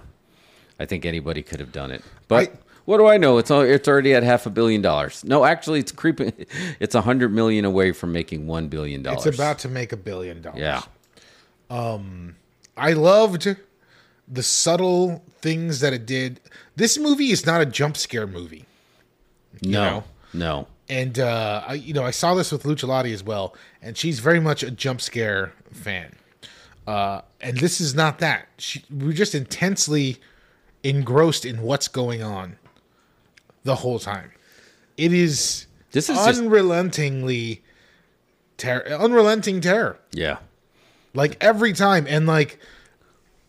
I 0.79 0.85
think 0.85 1.05
anybody 1.05 1.41
could 1.43 1.59
have 1.59 1.71
done 1.71 1.91
it. 1.91 2.03
But 2.27 2.49
I- 2.49 2.57
what 2.85 2.97
do 2.97 3.07
I 3.07 3.15
know? 3.15 3.37
It's 3.37 3.49
al- 3.49 3.61
it's 3.61 3.87
already 3.87 4.13
at 4.13 4.23
half 4.23 4.45
a 4.45 4.49
billion 4.49 4.81
dollars. 4.81 5.23
No, 5.23 5.45
actually, 5.45 5.79
it's 5.79 5.93
creeping. 5.93 6.33
It's 6.81 6.95
a 6.95 7.01
hundred 7.01 7.31
million 7.33 7.63
away 7.63 7.93
from 7.93 8.11
making 8.11 8.45
one 8.45 8.67
billion 8.67 9.01
dollars. 9.03 9.25
It's 9.25 9.37
about 9.37 9.59
to 9.59 9.69
make 9.69 9.93
a 9.93 9.97
billion 9.97 10.41
dollars. 10.41 10.59
yeah, 10.59 10.81
Um, 11.69 12.35
I 12.75 12.91
loved 12.91 13.55
the 14.27 14.43
subtle 14.43 15.23
things 15.39 15.79
that 15.79 15.93
it 15.93 16.05
did. 16.05 16.41
This 16.75 16.97
movie 16.97 17.31
is 17.31 17.45
not 17.45 17.61
a 17.61 17.65
jump 17.65 17.95
scare 17.95 18.27
movie. 18.27 18.65
no, 19.61 19.83
know? 19.83 20.03
no. 20.33 20.67
And 20.93 21.17
uh, 21.17 21.63
I, 21.67 21.73
you 21.73 21.91
know, 21.91 22.03
I 22.03 22.11
saw 22.11 22.35
this 22.35 22.51
with 22.51 22.63
Lucha 22.63 22.87
Lottie 22.87 23.13
as 23.13 23.23
well, 23.23 23.55
and 23.81 23.97
she's 23.97 24.19
very 24.19 24.39
much 24.39 24.61
a 24.61 24.69
jump 24.69 25.01
scare 25.01 25.51
fan. 25.71 26.13
Uh, 26.85 27.21
and 27.41 27.57
this 27.57 27.81
is 27.81 27.95
not 27.95 28.19
that. 28.19 28.47
She, 28.59 28.83
we're 28.91 29.13
just 29.13 29.33
intensely 29.33 30.17
engrossed 30.83 31.45
in 31.45 31.63
what's 31.63 31.87
going 31.87 32.21
on 32.21 32.57
the 33.63 33.77
whole 33.77 33.97
time. 33.97 34.33
It 34.95 35.11
is 35.13 35.65
This 35.93 36.11
is 36.11 36.17
just- 36.17 36.39
unrelentingly 36.41 37.63
ter- 38.57 38.85
unrelenting 38.85 39.61
terror. 39.61 39.97
Yeah, 40.11 40.37
Like 41.15 41.37
every 41.41 41.73
time, 41.73 42.05
and 42.07 42.27
like 42.27 42.59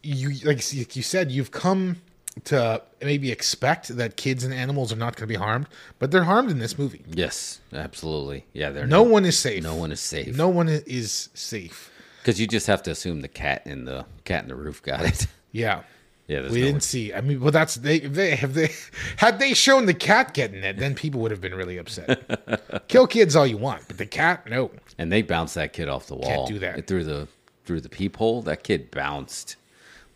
you, 0.02 0.30
like 0.46 0.72
you 0.96 1.02
said, 1.02 1.30
you've 1.30 1.50
come 1.50 1.96
to 2.44 2.82
maybe 3.00 3.30
expect 3.30 3.88
that 3.96 4.16
kids 4.16 4.44
and 4.44 4.52
animals 4.52 4.92
are 4.92 4.96
not 4.96 5.14
going 5.16 5.22
to 5.22 5.32
be 5.32 5.36
harmed, 5.38 5.66
but 5.98 6.10
they're 6.10 6.24
harmed 6.24 6.50
in 6.50 6.58
this 6.58 6.76
movie. 6.78 7.04
Yes, 7.08 7.60
absolutely. 7.72 8.44
Yeah, 8.52 8.70
they're 8.70 8.86
No 8.86 9.02
one 9.02 9.24
is 9.24 9.38
safe. 9.38 9.62
no 9.62 9.74
one 9.76 9.92
is 9.92 10.00
safe. 10.00 10.36
No 10.36 10.48
one 10.48 10.68
is 10.68 11.28
safe. 11.34 11.90
because 12.22 12.40
you 12.40 12.46
just 12.46 12.66
have 12.66 12.82
to 12.84 12.90
assume 12.90 13.20
the 13.20 13.28
cat 13.28 13.62
in 13.66 13.84
the 13.84 14.04
cat 14.24 14.42
in 14.42 14.48
the 14.48 14.56
roof 14.56 14.82
got 14.82 15.04
it. 15.04 15.26
Yeah. 15.52 15.82
yeah, 16.26 16.40
we 16.40 16.48
no 16.48 16.66
didn't 16.66 16.82
see. 16.82 17.14
I 17.14 17.20
mean, 17.20 17.38
well, 17.40 17.52
that's 17.52 17.76
they. 17.76 18.00
They 18.00 18.34
have 18.34 18.54
they 18.54 18.72
had 19.18 19.38
they 19.38 19.54
shown 19.54 19.86
the 19.86 19.94
cat 19.94 20.34
getting 20.34 20.64
it, 20.64 20.78
then 20.78 20.96
people 20.96 21.20
would 21.20 21.30
have 21.30 21.40
been 21.40 21.54
really 21.54 21.78
upset. 21.78 22.84
Kill 22.88 23.06
kids 23.06 23.36
all 23.36 23.46
you 23.46 23.56
want, 23.56 23.86
but 23.86 23.98
the 23.98 24.06
cat, 24.06 24.50
no. 24.50 24.72
and 24.98 25.12
they 25.12 25.22
bounced 25.22 25.54
that 25.54 25.72
kid 25.72 25.88
off 25.88 26.08
the 26.08 26.16
wall. 26.16 26.48
do 26.48 26.58
that. 26.58 26.88
through 26.88 27.04
the 27.04 27.28
through 27.66 27.82
the 27.82 27.88
peephole. 27.88 28.42
That 28.42 28.64
kid 28.64 28.90
bounced 28.90 29.54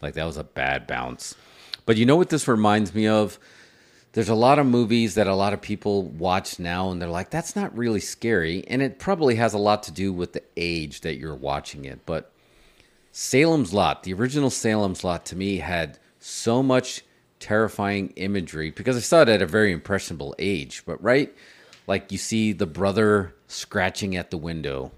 like 0.03 0.15
that 0.15 0.25
was 0.25 0.37
a 0.37 0.43
bad 0.43 0.89
bounce. 0.89 1.37
But 1.89 1.97
you 1.97 2.05
know 2.05 2.17
what 2.17 2.29
this 2.29 2.47
reminds 2.47 2.95
me 2.95 3.09
of? 3.09 3.39
There's 4.13 4.29
a 4.29 4.35
lot 4.35 4.59
of 4.59 4.67
movies 4.67 5.15
that 5.15 5.27
a 5.27 5.35
lot 5.35 5.55
of 5.55 5.63
people 5.63 6.03
watch 6.03 6.59
now, 6.59 6.91
and 6.91 7.01
they're 7.01 7.09
like, 7.09 7.31
"That's 7.31 7.57
not 7.57 7.75
really 7.75 7.99
scary," 7.99 8.63
and 8.69 8.83
it 8.83 8.99
probably 8.99 9.37
has 9.37 9.55
a 9.55 9.59
lot 9.59 9.85
to 9.85 9.91
do 9.91 10.13
with 10.13 10.35
the 10.35 10.43
age 10.55 11.01
that 11.01 11.17
you're 11.17 11.35
watching 11.35 11.87
it. 11.87 12.01
But 12.05 12.31
Salem's 13.11 13.73
Lot, 13.73 14.03
the 14.03 14.13
original 14.13 14.51
Salem's 14.51 15.03
Lot, 15.03 15.25
to 15.27 15.37
me 15.37 15.61
had 15.61 15.99
so 16.21 16.63
much 16.63 17.05
terrifying 17.41 18.13
imagery 18.17 18.71
because 18.71 18.99
I 18.99 19.01
saw 19.01 19.23
it 19.23 19.31
at 19.31 19.41
a 19.41 19.47
very 19.47 19.73
impressionable 19.73 20.35
age. 20.39 20.83
But 20.85 21.03
right, 21.03 21.35
like 21.87 22.13
you 22.13 22.19
see 22.19 22.53
the 22.53 22.67
brother 22.67 23.35
scratching 23.47 24.15
at 24.15 24.31
the 24.31 24.37
window, 24.37 24.93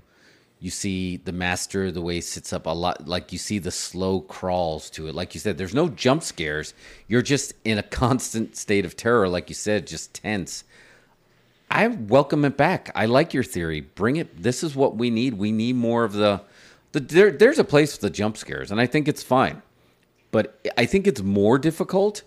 you 0.61 0.71
see 0.71 1.17
the 1.17 1.33
master 1.33 1.90
the 1.90 2.02
way 2.02 2.17
he 2.17 2.21
sits 2.21 2.52
up 2.52 2.67
a 2.67 2.71
lot, 2.71 3.09
like 3.09 3.33
you 3.33 3.38
see 3.38 3.59
the 3.59 3.71
slow 3.71 4.21
crawls 4.21 4.90
to 4.90 5.09
it. 5.09 5.14
Like 5.14 5.35
you 5.35 5.40
said, 5.40 5.57
there's 5.57 5.75
no 5.75 5.88
jump 5.88 6.23
scares. 6.23 6.75
You're 7.09 7.23
just 7.23 7.55
in 7.64 7.79
a 7.79 7.83
constant 8.00 8.57
state 8.57 8.85
of 8.85 8.95
terror, 8.95 9.29
like 9.29 9.49
you 9.49 9.55
said, 9.55 9.87
just 9.87 10.12
tense. 10.12 10.64
I 11.71 11.87
welcome 11.87 12.45
it 12.45 12.57
back. 12.57 12.90
I 12.95 13.07
like 13.07 13.33
your 13.33 13.45
theory. 13.45 13.81
Bring 13.81 14.17
it. 14.17 14.43
This 14.43 14.62
is 14.62 14.76
what 14.76 14.97
we 14.97 15.09
need. 15.09 15.35
We 15.35 15.50
need 15.50 15.76
more 15.76 16.05
of 16.05 16.12
the. 16.12 16.43
the 16.93 17.00
there, 17.00 17.31
there's 17.31 17.59
a 17.59 17.64
place 17.64 17.95
for 17.97 18.02
the 18.02 18.11
jump 18.11 18.37
scares, 18.37 18.71
and 18.71 18.81
I 18.81 18.87
think 18.87 19.09
it's 19.09 19.23
fine. 19.23 19.62
But 20.31 20.69
I 20.76 20.85
think 20.85 21.07
it's 21.07 21.23
more 21.23 21.59
difficult 21.59 22.23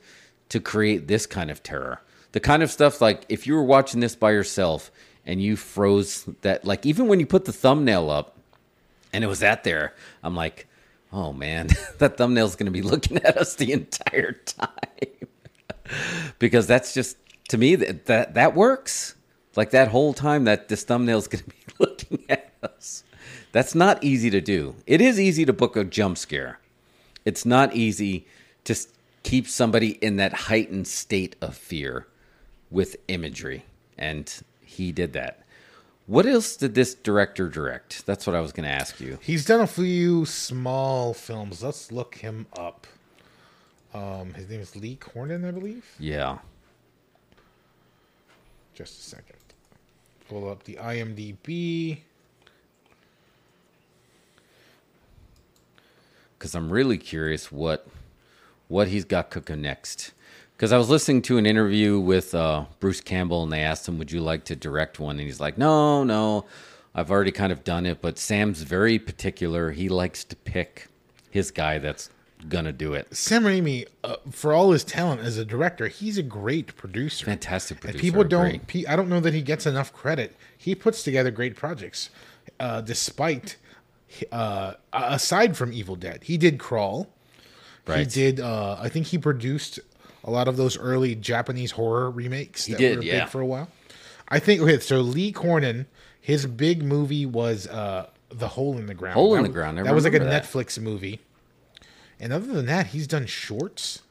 to 0.50 0.60
create 0.60 1.08
this 1.08 1.26
kind 1.26 1.52
of 1.52 1.62
terror. 1.62 2.02
The 2.32 2.40
kind 2.40 2.64
of 2.64 2.72
stuff 2.72 3.00
like 3.00 3.26
if 3.30 3.46
you 3.46 3.54
were 3.54 3.64
watching 3.64 4.00
this 4.00 4.16
by 4.16 4.32
yourself 4.32 4.92
and 5.26 5.42
you 5.42 5.56
froze 5.56 6.26
that, 6.42 6.66
like 6.66 6.86
even 6.86 7.08
when 7.08 7.20
you 7.20 7.26
put 7.26 7.46
the 7.46 7.54
thumbnail 7.54 8.10
up 8.10 8.38
and 9.12 9.24
it 9.24 9.28
was 9.28 9.44
at 9.44 9.64
there, 9.64 9.94
I'm 10.24 10.36
like, 10.36 10.68
oh 11.12 11.34
man, 11.34 11.70
that 12.00 12.18
thumbnail's 12.18 12.56
going 12.56 12.66
to 12.66 12.72
be 12.72 12.82
looking 12.82 13.18
at 13.18 13.38
us 13.38 13.56
the 13.56 13.72
entire 13.72 14.34
time 14.34 15.28
because 16.40 16.68
that's 16.68 16.94
just 16.94 17.18
to 17.50 17.58
me 17.58 17.76
that 17.76 18.06
that, 18.06 18.34
that 18.34 18.56
works. 18.56 19.16
Like 19.56 19.70
that 19.70 19.90
whole 19.90 20.14
time 20.14 20.46
that 20.46 20.68
this 20.68 20.84
thumbnail's 20.84 21.28
going 21.28 21.44
to 21.44 21.50
be 21.50 21.56
looking 21.80 22.24
at 22.28 22.52
us. 22.64 23.04
That's 23.52 23.76
not 23.76 24.04
easy 24.04 24.32
to 24.32 24.42
do. 24.42 24.76
It 24.88 25.00
is 25.00 25.20
easy 25.20 25.46
to 25.46 25.54
book 25.54 25.76
a 25.76 25.84
jump 25.84 26.18
scare. 26.18 26.60
It's 27.24 27.46
not 27.46 27.76
easy 27.76 28.26
to 28.64 28.76
keep 29.22 29.48
somebody 29.48 29.92
in 30.04 30.16
that 30.18 30.34
heightened 30.34 30.88
state 30.88 31.36
of 31.40 31.56
fear 31.56 32.08
with 32.72 32.96
imagery, 33.08 33.64
and 33.98 34.42
he 34.74 34.92
did 34.92 35.14
that. 35.14 35.40
What 36.06 36.26
else 36.26 36.58
did 36.58 36.76
this 36.76 36.94
director 36.94 37.48
direct? 37.48 38.06
That's 38.06 38.28
what 38.28 38.36
I 38.36 38.42
was 38.42 38.52
going 38.52 38.68
to 38.68 38.74
ask 38.74 39.00
you. 39.00 39.18
He's 39.22 39.46
done 39.46 39.62
a 39.62 39.68
few 39.68 40.26
small 40.26 41.14
films. 41.14 41.64
Let's 41.64 41.92
look 41.92 42.16
him 42.16 42.46
up. 42.58 42.88
Um, 43.94 44.34
his 44.34 44.50
name 44.50 44.60
is 44.60 44.76
Lee 44.76 44.96
Cronin, 44.96 45.46
I 45.46 45.52
believe. 45.52 45.86
Yeah. 46.00 46.40
Just 48.74 49.00
a 49.00 49.04
second. 49.04 49.38
Pull 50.28 50.50
up 50.50 50.64
the 50.64 50.76
IMDb. 50.76 52.00
because 56.44 56.56
I'm 56.56 56.70
really 56.70 56.98
curious 56.98 57.54
what 57.54 57.88
what 58.68 58.90
he's 58.90 59.06
got 59.06 59.30
cooking 59.30 59.62
next. 59.62 60.12
Because 60.64 60.72
I 60.72 60.78
was 60.78 60.90
listening 60.90 61.22
to 61.24 61.38
an 61.38 61.46
interview 61.46 62.00
with 62.00 62.34
uh, 62.34 62.64
Bruce 62.80 63.02
Campbell, 63.02 63.44
and 63.44 63.52
they 63.52 63.60
asked 63.60 63.86
him, 63.86 63.98
"Would 63.98 64.14
you 64.14 64.22
like 64.22 64.46
to 64.46 64.56
direct 64.56 64.98
one?" 64.98 65.20
And 65.20 65.28
he's 65.28 65.42
like, 65.42 65.58
"No, 65.58 66.06
no, 66.06 66.46
I've 66.96 67.12
already 67.12 67.34
kind 67.34 67.52
of 67.52 67.66
done 67.66 67.86
it." 67.86 68.02
But 68.02 68.18
Sam's 68.18 68.62
very 68.62 68.98
particular; 68.98 69.72
he 69.72 69.90
likes 69.90 70.24
to 70.24 70.38
pick 70.38 70.88
his 71.30 71.52
guy 71.52 71.80
that's 71.80 72.10
gonna 72.48 72.72
do 72.72 72.94
it. 72.94 73.14
Sam 73.14 73.44
Raimi, 73.44 73.88
uh, 74.06 74.16
for 74.32 74.54
all 74.54 74.72
his 74.72 74.86
talent 74.86 75.20
as 75.20 75.38
a 75.38 75.44
director, 75.44 75.90
he's 75.90 76.18
a 76.18 76.24
great 76.24 76.78
producer. 76.78 77.26
Fantastic 77.26 77.80
And 77.80 77.82
producer. 77.82 78.02
people 78.02 78.24
don't. 78.24 78.66
Pe- 78.66 78.86
I 78.86 78.96
don't 78.96 79.10
know 79.10 79.20
that 79.20 79.34
he 79.34 79.42
gets 79.42 79.66
enough 79.66 79.92
credit. 79.92 80.34
He 80.58 80.76
puts 80.76 81.04
together 81.04 81.30
great 81.30 81.58
projects, 81.58 82.10
uh, 82.62 82.80
despite. 82.80 83.58
Uh, 84.32 84.76
aside 84.94 85.58
from 85.58 85.74
Evil 85.74 85.98
Dead, 85.98 86.24
he 86.24 86.38
did 86.38 86.58
Crawl. 86.58 87.10
He 87.94 88.06
did. 88.06 88.40
Uh, 88.40 88.78
I 88.80 88.88
think 88.88 89.08
he 89.08 89.18
produced 89.18 89.82
a 90.24 90.32
lot 90.32 90.48
of 90.48 90.58
those 90.58 90.78
early 90.78 91.16
Japanese 91.16 91.72
horror 91.72 92.10
remakes. 92.10 92.66
That 92.68 92.78
did, 92.78 92.98
were 92.98 93.04
yeah. 93.04 93.22
big 93.22 93.30
for 93.30 93.42
a 93.42 93.46
while. 93.46 93.70
I 94.30 94.40
think. 94.40 94.62
Okay, 94.62 94.80
so 94.80 95.02
Lee 95.02 95.32
Cronin, 95.32 95.86
his 96.20 96.46
big 96.46 96.84
movie 96.84 97.26
was 97.26 97.68
uh, 97.68 98.10
The 98.30 98.48
Hole 98.50 98.78
in 98.78 98.86
the 98.86 98.94
Ground. 98.94 99.16
Hole 99.16 99.36
in 99.36 99.44
That 99.44 99.50
the 99.50 99.50
was- 99.50 99.54
Ground, 99.56 99.80
I 99.80 99.84
that 99.84 99.96
was 99.96 100.04
like 100.06 100.14
a 100.14 100.20
that. 100.20 100.44
Netflix 100.44 100.80
movie. 100.80 101.20
And 102.20 102.32
other 102.32 102.48
than 102.54 102.66
that, 102.68 102.88
he's 102.88 103.08
done 103.08 103.26
shorts. 103.26 104.02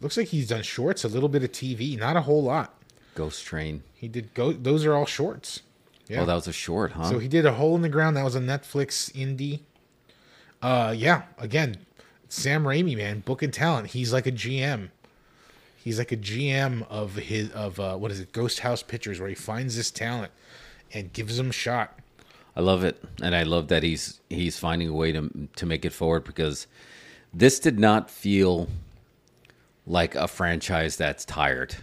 Looks 0.00 0.16
like 0.16 0.28
he's 0.28 0.48
done 0.48 0.62
shorts, 0.62 1.04
a 1.04 1.08
little 1.08 1.28
bit 1.28 1.42
of 1.42 1.52
TV, 1.52 1.98
not 1.98 2.16
a 2.16 2.22
whole 2.22 2.42
lot. 2.42 2.74
Ghost 3.14 3.44
Train. 3.44 3.82
He 3.94 4.08
did 4.08 4.32
go. 4.34 4.52
Those 4.52 4.84
are 4.84 4.94
all 4.94 5.06
shorts. 5.06 5.60
Yeah. 6.06 6.22
Oh, 6.22 6.26
that 6.26 6.34
was 6.34 6.48
a 6.48 6.52
short, 6.52 6.92
huh? 6.92 7.04
So 7.04 7.18
he 7.18 7.28
did 7.28 7.46
a 7.46 7.52
hole 7.52 7.76
in 7.76 7.82
the 7.82 7.88
ground. 7.88 8.16
That 8.16 8.24
was 8.24 8.34
a 8.34 8.40
Netflix 8.40 9.12
indie. 9.12 9.60
Uh, 10.62 10.92
yeah. 10.96 11.22
Again, 11.38 11.78
Sam 12.28 12.64
Raimi, 12.64 12.96
man, 12.96 13.20
book 13.20 13.42
and 13.42 13.52
talent. 13.52 13.88
He's 13.88 14.12
like 14.12 14.26
a 14.26 14.32
GM. 14.32 14.90
He's 15.82 15.98
like 15.98 16.12
a 16.12 16.16
GM 16.16 16.86
of 16.90 17.16
his 17.16 17.50
of 17.52 17.80
uh, 17.80 17.96
what 17.96 18.10
is 18.10 18.20
it? 18.20 18.32
Ghost 18.32 18.60
House 18.60 18.82
Pictures, 18.82 19.18
where 19.18 19.30
he 19.30 19.34
finds 19.34 19.76
this 19.76 19.90
talent 19.90 20.30
and 20.92 21.12
gives 21.12 21.38
him 21.38 21.50
a 21.50 21.52
shot. 21.52 21.98
I 22.54 22.60
love 22.60 22.84
it, 22.84 23.02
and 23.22 23.34
I 23.34 23.44
love 23.44 23.68
that 23.68 23.82
he's 23.82 24.20
he's 24.28 24.58
finding 24.58 24.88
a 24.88 24.92
way 24.92 25.12
to 25.12 25.48
to 25.56 25.66
make 25.66 25.86
it 25.86 25.94
forward 25.94 26.24
because 26.24 26.66
this 27.32 27.58
did 27.58 27.78
not 27.78 28.10
feel 28.10 28.68
like 29.86 30.14
a 30.14 30.28
franchise 30.28 30.96
that's 30.96 31.24
tired 31.24 31.76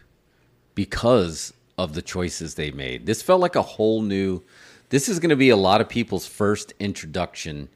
because 0.76 1.54
of 1.78 1.94
the 1.96 2.02
choices 2.04 2.54
they 2.54 2.70
made. 2.70 3.08
This 3.08 3.24
felt 3.24 3.42
like 3.42 3.56
a 3.56 3.64
whole 3.64 4.04
new. 4.04 4.44
This 4.90 5.10
is 5.10 5.20
going 5.20 5.32
to 5.32 5.36
be 5.36 5.50
a 5.50 5.58
lot 5.58 5.82
of 5.82 5.90
people's 5.90 6.28
first 6.28 6.72
introduction 6.80 7.70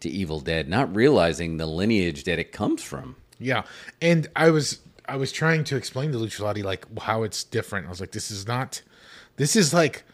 to 0.00 0.08
Evil 0.08 0.38
Dead, 0.38 0.68
not 0.68 0.94
realizing 0.94 1.56
the 1.56 1.66
lineage 1.66 2.24
that 2.24 2.38
it 2.38 2.52
comes 2.52 2.80
from. 2.82 3.16
Yeah, 3.40 3.64
and 4.00 4.28
I 4.36 4.50
was 4.50 4.78
I 5.06 5.16
was 5.16 5.32
trying 5.32 5.64
to 5.64 5.76
explain 5.76 6.12
to 6.12 6.18
Luciotti 6.18 6.62
like 6.64 6.86
how 7.00 7.22
it's 7.22 7.44
different. 7.44 7.86
I 7.86 7.90
was 7.90 8.00
like, 8.00 8.12
this 8.12 8.30
is 8.30 8.46
not, 8.46 8.82
this 9.36 9.54
is 9.56 9.74
like 9.74 10.04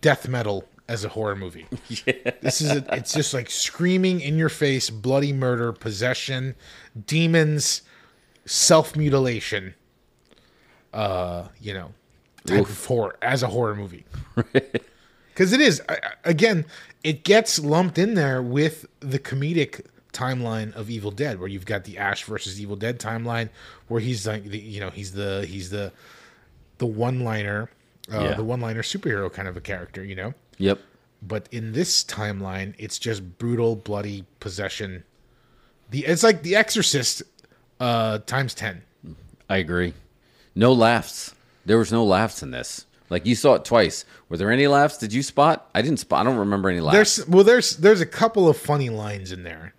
death 0.00 0.28
metal 0.28 0.64
as 0.88 1.04
a 1.04 1.08
horror 1.08 1.36
movie. 1.36 1.66
Yeah, 1.88 2.30
this 2.40 2.60
is 2.60 2.70
a, 2.70 2.84
it's 2.94 3.12
just 3.12 3.34
like 3.34 3.50
screaming 3.50 4.20
in 4.20 4.36
your 4.38 4.48
face, 4.48 4.90
bloody 4.90 5.32
murder, 5.32 5.72
possession, 5.72 6.54
demons, 7.06 7.82
self 8.44 8.94
mutilation. 8.96 9.74
Uh, 10.94 11.48
you 11.60 11.74
know, 11.74 11.92
type 12.46 12.60
of 12.68 12.84
horror 12.86 13.16
as 13.20 13.42
a 13.42 13.48
horror 13.48 13.74
movie. 13.74 14.04
Because 15.34 15.52
it 15.52 15.60
is 15.60 15.80
I- 15.88 15.98
again, 16.24 16.64
it 17.04 17.22
gets 17.22 17.60
lumped 17.60 17.96
in 17.96 18.14
there 18.14 18.42
with 18.42 18.86
the 18.98 19.20
comedic 19.20 19.84
timeline 20.18 20.74
of 20.74 20.90
Evil 20.90 21.10
Dead, 21.10 21.38
where 21.38 21.48
you've 21.48 21.66
got 21.66 21.84
the 21.84 21.98
Ash 21.98 22.24
versus 22.24 22.60
Evil 22.60 22.76
Dead 22.76 22.98
timeline, 22.98 23.48
where 23.88 24.00
he's 24.00 24.26
like, 24.26 24.44
the, 24.44 24.58
you 24.58 24.80
know, 24.80 24.90
he's 24.90 25.12
the 25.12 25.46
he's 25.48 25.70
the 25.70 25.92
the 26.78 26.86
one 26.86 27.20
liner, 27.24 27.70
uh, 28.12 28.20
Yeah. 28.20 28.34
the 28.34 28.44
one 28.44 28.60
liner 28.60 28.82
superhero 28.82 29.32
kind 29.32 29.48
of 29.48 29.56
a 29.56 29.60
character, 29.60 30.04
you 30.04 30.14
know. 30.14 30.34
Yep. 30.58 30.78
But 31.22 31.48
in 31.50 31.72
this 31.72 32.04
timeline, 32.04 32.74
it's 32.78 32.98
just 32.98 33.38
brutal, 33.38 33.76
bloody 33.76 34.24
possession. 34.40 35.04
The 35.90 36.04
it's 36.06 36.22
like 36.22 36.42
The 36.42 36.54
Exorcist 36.56 37.22
uh, 37.80 38.18
times 38.26 38.54
ten. 38.54 38.82
I 39.48 39.56
agree. 39.58 39.94
No 40.54 40.72
laughs. 40.72 41.34
There 41.64 41.78
was 41.78 41.90
no 41.92 42.04
laughs 42.04 42.42
in 42.42 42.50
this. 42.50 42.86
Like 43.10 43.24
you 43.24 43.34
saw 43.34 43.54
it 43.54 43.64
twice. 43.64 44.04
Were 44.28 44.36
there 44.36 44.50
any 44.50 44.66
laughs? 44.66 44.98
Did 44.98 45.12
you 45.12 45.22
spot? 45.22 45.70
I 45.74 45.80
didn't 45.82 45.98
spot. 45.98 46.20
I 46.20 46.24
don't 46.28 46.38
remember 46.38 46.68
any 46.68 46.80
laughs. 46.80 46.94
There's 47.16 47.28
well, 47.28 47.44
there's 47.44 47.76
there's 47.78 48.00
a 48.02 48.06
couple 48.06 48.48
of 48.48 48.56
funny 48.58 48.90
lines 48.90 49.32
in 49.32 49.42
there, 49.44 49.72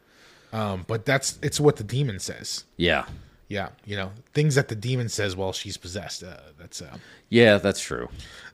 um, 0.53 0.85
but 0.87 1.05
that's 1.05 1.37
it's 1.41 1.59
what 1.59 1.75
the 1.77 1.83
demon 1.83 2.19
says. 2.19 2.63
yeah. 2.77 3.05
Yeah, 3.51 3.69
you 3.83 3.95
know 3.95 4.11
things 4.35 4.53
that 4.53 4.67
the 4.67 4.75
demon 4.75 5.09
says 5.09 5.35
while 5.35 5.53
she's 5.53 5.75
possessed. 5.75 6.21
Uh, 6.21 6.37
that's 6.59 6.83
uh, 6.83 6.95
Yeah, 7.29 7.57
that's 7.57 7.81
true. 7.81 8.07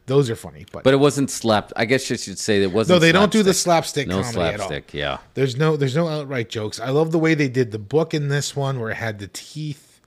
those 0.05 0.29
are 0.29 0.37
funny, 0.37 0.65
but, 0.71 0.85
But 0.85 0.93
it 0.93 1.01
wasn't 1.01 1.29
slapped. 1.29 1.73
I 1.75 1.83
guess 1.83 2.09
you 2.09 2.15
should 2.15 2.39
say 2.39 2.63
it 2.63 2.71
wasn't. 2.71 2.95
no, 2.95 2.99
they 2.99 3.11
don't 3.11 3.29
do 3.29 3.43
the 3.43 3.53
slapstick 3.53 4.07
No 4.07 4.21
comedy 4.21 4.39
at 4.39 4.61
all. 4.61 4.67
slapstick. 4.69 4.93
Yeah. 4.93 5.17
There's 5.33 5.57
no 5.57 5.75
there's 5.75 5.97
no 5.97 6.07
outright 6.07 6.47
jokes. 6.47 6.79
I 6.79 6.91
love 6.91 7.11
the 7.11 7.19
way 7.19 7.33
they 7.33 7.49
did 7.49 7.73
the 7.73 7.77
book 7.77 8.13
in 8.13 8.29
this 8.29 8.55
one, 8.55 8.79
where 8.79 8.89
it 8.89 8.95
had 8.95 9.19
the 9.19 9.27
teeth. 9.27 9.99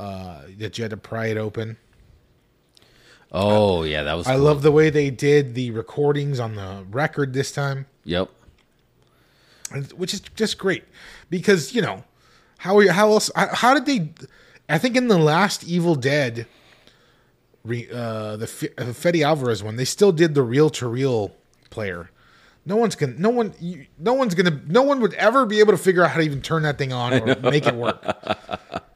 uh, 0.00 0.42
that 0.58 0.78
you 0.78 0.82
had 0.82 0.90
to 0.90 0.96
pry 0.96 1.26
it 1.26 1.36
open. 1.36 1.76
Oh 3.30 3.82
yeah, 3.84 4.02
that 4.02 4.14
was. 4.14 4.26
I 4.26 4.34
cool. 4.34 4.42
love 4.44 4.62
the 4.62 4.72
way 4.72 4.90
they 4.90 5.10
did 5.10 5.54
the 5.54 5.70
recordings 5.70 6.40
on 6.40 6.54
the 6.56 6.84
record 6.90 7.34
this 7.34 7.52
time, 7.52 7.86
Yep. 8.04 8.30
Which 9.96 10.14
is 10.14 10.20
just 10.20 10.58
great 10.58 10.84
because 11.30 11.74
you 11.74 11.82
know 11.82 12.04
how 12.58 12.78
are, 12.78 12.90
how 12.90 13.10
else 13.10 13.30
how 13.36 13.74
did 13.74 13.86
they? 13.86 14.12
I 14.68 14.78
think 14.78 14.96
in 14.96 15.08
the 15.08 15.18
last 15.18 15.64
Evil 15.64 15.94
Dead, 15.94 16.46
re, 17.64 17.88
uh, 17.92 18.36
the 18.36 18.44
F- 18.44 18.88
uh, 18.88 18.92
Fede 18.92 19.22
Alvarez 19.22 19.62
one, 19.62 19.76
they 19.76 19.84
still 19.84 20.12
did 20.12 20.34
the 20.34 20.42
reel 20.42 20.70
to 20.70 20.88
reel 20.88 21.34
player. 21.70 22.10
No 22.66 22.76
one's 22.76 22.96
gonna, 22.96 23.14
no 23.16 23.30
one, 23.30 23.54
you, 23.60 23.86
no 23.98 24.12
one's 24.12 24.34
gonna, 24.34 24.60
no 24.66 24.82
one 24.82 25.00
would 25.00 25.14
ever 25.14 25.46
be 25.46 25.60
able 25.60 25.72
to 25.72 25.78
figure 25.78 26.04
out 26.04 26.10
how 26.10 26.18
to 26.18 26.22
even 26.22 26.42
turn 26.42 26.64
that 26.64 26.76
thing 26.76 26.92
on 26.92 27.14
or 27.14 27.34
make 27.50 27.66
it 27.66 27.74
work. 27.74 28.04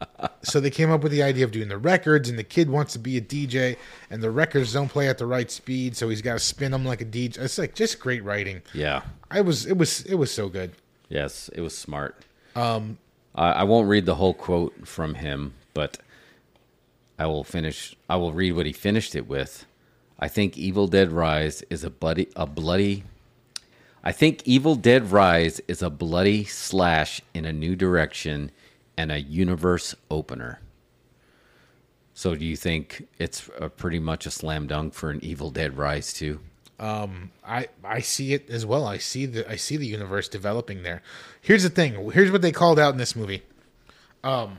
so 0.42 0.61
they 0.61 0.70
came 0.70 0.90
up 0.90 1.02
with 1.02 1.12
the 1.12 1.22
idea 1.22 1.44
of 1.44 1.52
doing 1.52 1.68
the 1.68 1.78
records, 1.78 2.28
and 2.28 2.38
the 2.38 2.44
kid 2.44 2.68
wants 2.68 2.92
to 2.94 2.98
be 2.98 3.16
a 3.16 3.20
DJ, 3.20 3.76
and 4.11 4.22
the 4.22 4.31
records 4.31 4.72
don't 4.72 4.88
play 4.88 5.09
at 5.09 5.18
the 5.18 5.26
right 5.26 5.50
speed, 5.50 5.96
so 5.96 6.09
he's 6.09 6.22
got 6.22 6.35
to 6.35 6.38
spin 6.38 6.72
them 6.72 6.85
like 6.85 7.00
a 7.00 7.05
DJ. 7.05 7.38
It's 7.38 7.59
like 7.59 7.74
just 7.74 8.00
great 8.00 8.24
writing. 8.24 8.62
Yeah. 8.74 9.02
I 9.31 9.40
was, 9.40 9.66
it 9.66 9.76
was, 9.76 10.02
it 10.02 10.14
was 10.14 10.33
so 10.33 10.48
good. 10.48 10.72
Yes, 11.09 11.48
it 11.55 11.61
was 11.61 11.76
smart. 11.76 12.24
Um, 12.57 12.98
I, 13.35 13.52
I 13.52 13.62
won't 13.64 13.88
read 13.88 14.07
the 14.07 14.16
whole 14.16 14.35
quote 14.35 14.87
from 14.87 15.14
him, 15.14 15.55
but 15.74 15.98
I 17.18 17.26
will 17.26 17.44
finish. 17.44 17.96
I 18.09 18.16
will 18.16 18.33
read 18.33 18.52
what 18.52 18.66
he 18.66 18.72
finished 18.72 19.14
it 19.14 19.28
with. 19.28 19.66
I 20.18 20.28
think 20.28 20.57
Evil 20.57 20.87
Dead 20.87 21.12
Rise 21.12 21.62
is 21.70 21.85
a 21.85 21.90
bloody, 21.90 22.28
a 22.37 22.46
bloody. 22.46 23.05
I 24.05 24.12
think 24.12 24.42
Evil 24.44 24.74
Dead 24.74 25.12
Rise 25.12 25.61
is 25.68 25.83
a 25.83 25.90
bloody 25.90 26.44
slash 26.44 27.20
in 27.35 27.44
a 27.44 27.52
new 27.52 27.76
direction 27.76 28.50
and 28.96 29.11
a 29.12 29.20
universe 29.20 29.94
opener. 30.11 30.61
So, 32.14 32.35
do 32.35 32.44
you 32.44 32.57
think 32.57 33.09
it's 33.18 33.48
a 33.59 33.68
pretty 33.70 33.98
much 33.98 34.26
a 34.26 34.31
slam 34.31 34.66
dunk 34.66 34.92
for 34.94 35.11
an 35.11 35.24
Evil 35.24 35.50
Dead 35.50 35.76
Rise 35.78 36.12
too? 36.12 36.40
I 37.46 37.68
I 37.85 38.00
see 38.00 38.35
it 38.35 38.50
as 38.50 38.66
well. 38.66 38.85
I 38.87 38.98
see 38.98 39.24
the 39.26 39.48
I 39.50 39.57
see 39.57 39.76
the 39.76 39.87
universe 39.87 40.28
developing 40.28 40.83
there. 40.83 41.00
Here's 41.40 41.62
the 41.62 41.70
thing. 41.70 42.11
Here's 42.11 42.33
what 42.33 42.42
they 42.42 42.50
called 42.52 42.78
out 42.78 42.92
in 42.92 42.98
this 42.98 43.14
movie. 43.14 43.42
Um 44.24 44.59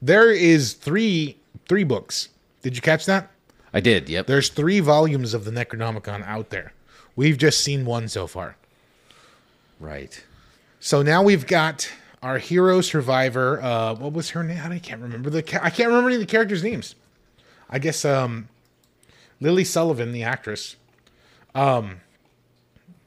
there 0.00 0.32
is 0.32 0.72
three 0.72 1.36
three 1.68 1.84
books. 1.84 2.28
Did 2.62 2.74
you 2.76 2.82
catch 2.82 3.04
that? 3.06 3.30
I 3.74 3.80
did. 3.80 4.08
Yep. 4.08 4.26
There's 4.26 4.48
three 4.48 4.80
volumes 4.80 5.34
of 5.34 5.44
the 5.44 5.50
Necronomicon 5.50 6.26
out 6.26 6.50
there. 6.50 6.72
We've 7.14 7.38
just 7.38 7.60
seen 7.62 7.84
one 7.84 8.08
so 8.08 8.26
far. 8.26 8.56
right. 9.78 10.24
So 10.84 11.00
now 11.00 11.22
we've 11.22 11.46
got 11.46 11.88
our 12.24 12.38
hero 12.38 12.80
survivor. 12.80 13.62
Uh, 13.62 13.94
what 13.94 14.12
was 14.12 14.30
her 14.30 14.42
name? 14.42 14.58
I 14.60 14.80
can't 14.80 15.00
remember 15.00 15.30
the. 15.30 15.40
Ca- 15.40 15.60
I 15.62 15.70
can't 15.70 15.88
remember 15.88 16.08
any 16.08 16.16
of 16.16 16.20
the 16.20 16.26
characters' 16.26 16.64
names. 16.64 16.96
I 17.70 17.78
guess 17.78 18.04
um, 18.04 18.48
Lily 19.40 19.62
Sullivan, 19.62 20.10
the 20.10 20.24
actress. 20.24 20.74
Um, 21.54 22.00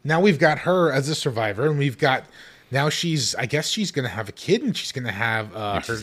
now 0.05 0.21
we've 0.21 0.39
got 0.39 0.59
her 0.59 0.89
as 0.89 1.09
a 1.09 1.15
survivor, 1.15 1.67
and 1.67 1.77
we've 1.77 1.97
got 1.97 2.23
now 2.71 2.87
she's. 2.87 3.35
I 3.35 3.45
guess 3.45 3.67
she's 3.67 3.91
going 3.91 4.05
to 4.07 4.09
have 4.15 4.29
a 4.29 4.31
kid, 4.33 4.63
and 4.63 4.75
she's 4.75 4.93
going 4.93 5.03
to 5.05 5.11
have 5.11 5.53
uh, 5.53 5.81
her 5.81 5.97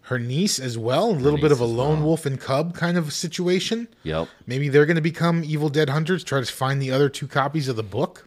her 0.00 0.18
niece 0.18 0.58
as 0.58 0.76
well. 0.76 1.12
A 1.12 1.12
little 1.12 1.38
bit 1.38 1.52
of 1.52 1.60
a 1.60 1.64
lone 1.64 1.98
well. 1.98 2.08
wolf 2.08 2.26
and 2.26 2.40
cub 2.40 2.74
kind 2.74 2.98
of 2.98 3.12
situation. 3.12 3.86
Yep. 4.02 4.26
Maybe 4.48 4.68
they're 4.68 4.86
going 4.86 4.96
to 4.96 5.00
become 5.00 5.44
Evil 5.44 5.68
Dead 5.68 5.88
hunters, 5.88 6.24
try 6.24 6.40
to 6.40 6.52
find 6.52 6.82
the 6.82 6.90
other 6.90 7.08
two 7.08 7.28
copies 7.28 7.68
of 7.68 7.76
the 7.76 7.84
book. 7.84 8.26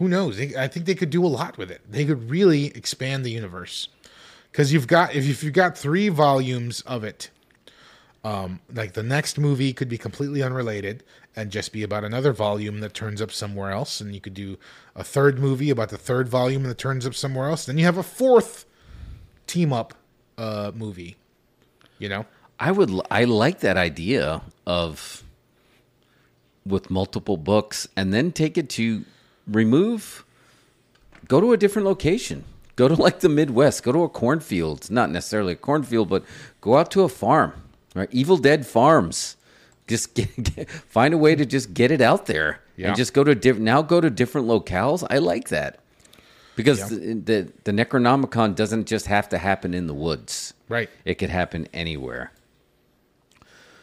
Who 0.00 0.08
knows? 0.08 0.40
I 0.40 0.66
think 0.66 0.86
they 0.86 0.94
could 0.94 1.10
do 1.10 1.22
a 1.22 1.28
lot 1.28 1.58
with 1.58 1.70
it. 1.70 1.82
They 1.86 2.06
could 2.06 2.30
really 2.30 2.68
expand 2.68 3.22
the 3.22 3.30
universe 3.30 3.88
because 4.50 4.72
you've 4.72 4.86
got 4.86 5.14
if 5.14 5.28
if 5.28 5.44
you've 5.44 5.52
got 5.52 5.76
three 5.76 6.08
volumes 6.08 6.80
of 6.86 7.04
it, 7.04 7.28
um, 8.24 8.60
like 8.72 8.94
the 8.94 9.02
next 9.02 9.38
movie 9.38 9.74
could 9.74 9.90
be 9.90 9.98
completely 9.98 10.42
unrelated 10.42 11.04
and 11.36 11.50
just 11.50 11.70
be 11.70 11.82
about 11.82 12.02
another 12.02 12.32
volume 12.32 12.80
that 12.80 12.94
turns 12.94 13.20
up 13.20 13.30
somewhere 13.30 13.72
else, 13.72 14.00
and 14.00 14.14
you 14.14 14.22
could 14.22 14.32
do 14.32 14.56
a 14.96 15.04
third 15.04 15.38
movie 15.38 15.68
about 15.68 15.90
the 15.90 15.98
third 15.98 16.30
volume 16.30 16.62
that 16.62 16.78
turns 16.78 17.06
up 17.06 17.14
somewhere 17.14 17.50
else. 17.50 17.66
Then 17.66 17.76
you 17.76 17.84
have 17.84 17.98
a 17.98 18.02
fourth 18.02 18.64
team 19.46 19.70
up 19.70 19.92
uh, 20.38 20.72
movie. 20.74 21.16
You 21.98 22.08
know, 22.08 22.24
I 22.58 22.72
would. 22.72 22.90
I 23.10 23.24
like 23.24 23.60
that 23.60 23.76
idea 23.76 24.40
of 24.66 25.24
with 26.64 26.88
multiple 26.88 27.36
books, 27.36 27.86
and 27.94 28.14
then 28.14 28.32
take 28.32 28.56
it 28.56 28.70
to 28.70 29.04
remove. 29.50 30.24
Go 31.28 31.40
to 31.40 31.52
a 31.52 31.56
different 31.56 31.86
location. 31.86 32.44
Go 32.76 32.88
to 32.88 32.94
like 32.94 33.20
the 33.20 33.28
Midwest. 33.28 33.82
Go 33.82 33.92
to 33.92 34.02
a 34.04 34.08
cornfield. 34.08 34.90
Not 34.90 35.10
necessarily 35.10 35.52
a 35.52 35.56
cornfield, 35.56 36.08
but 36.08 36.24
go 36.60 36.76
out 36.76 36.90
to 36.92 37.02
a 37.02 37.08
farm. 37.08 37.52
Right, 37.94 38.08
Evil 38.12 38.36
Dead 38.36 38.66
Farms. 38.66 39.36
Just 39.88 40.14
get, 40.14 40.54
get- 40.56 40.70
find 40.70 41.12
a 41.12 41.18
way 41.18 41.34
to 41.34 41.44
just 41.44 41.74
get 41.74 41.90
it 41.90 42.00
out 42.00 42.26
there, 42.26 42.60
Yeah. 42.76 42.88
and 42.88 42.96
just 42.96 43.12
go 43.12 43.24
to 43.24 43.34
different. 43.34 43.64
Now 43.64 43.82
go 43.82 44.00
to 44.00 44.08
different 44.10 44.46
locales. 44.46 45.04
I 45.10 45.18
like 45.18 45.48
that 45.48 45.80
because 46.56 46.78
Yeah. 46.78 46.98
the, 46.98 47.14
the 47.14 47.52
the 47.64 47.72
Necronomicon 47.72 48.54
doesn't 48.54 48.86
just 48.86 49.06
have 49.06 49.28
to 49.30 49.38
happen 49.38 49.74
in 49.74 49.86
the 49.88 49.94
woods. 49.94 50.54
right? 50.68 50.88
It 51.04 51.16
could 51.16 51.30
happen 51.30 51.66
anywhere. 51.74 52.30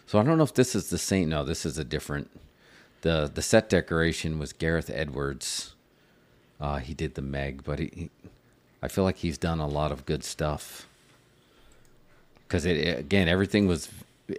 So 0.06 0.18
I 0.20 0.24
don't 0.24 0.38
know 0.38 0.44
if 0.46 0.54
this 0.54 0.74
is 0.74 0.90
the 0.90 0.98
same. 0.98 1.28
No, 1.30 1.44
this 1.44 1.66
is 1.66 1.78
a 1.78 1.84
different. 1.84 2.30
The 3.02 3.30
The 3.34 3.42
set 3.42 3.70
decoration 3.70 4.40
was 4.40 4.54
Gareth 4.54 4.90
Edwards. 4.94 5.74
Uh, 6.60 6.78
he 6.78 6.94
did 6.94 7.14
the 7.16 7.22
Meg, 7.22 7.64
but 7.64 7.78
he, 7.80 7.92
he, 7.94 8.10
I 8.82 8.88
feel 8.88 9.04
like 9.04 9.18
he's 9.18 9.38
done 9.38 9.60
a 9.60 9.68
lot 9.68 9.92
of 9.92 10.06
good 10.06 10.24
stuff. 10.24 10.88
Because 12.48 12.66
it 12.66 12.78
it- 12.78 13.00
again, 13.00 13.28
everything 13.28 13.68
was, 13.68 13.90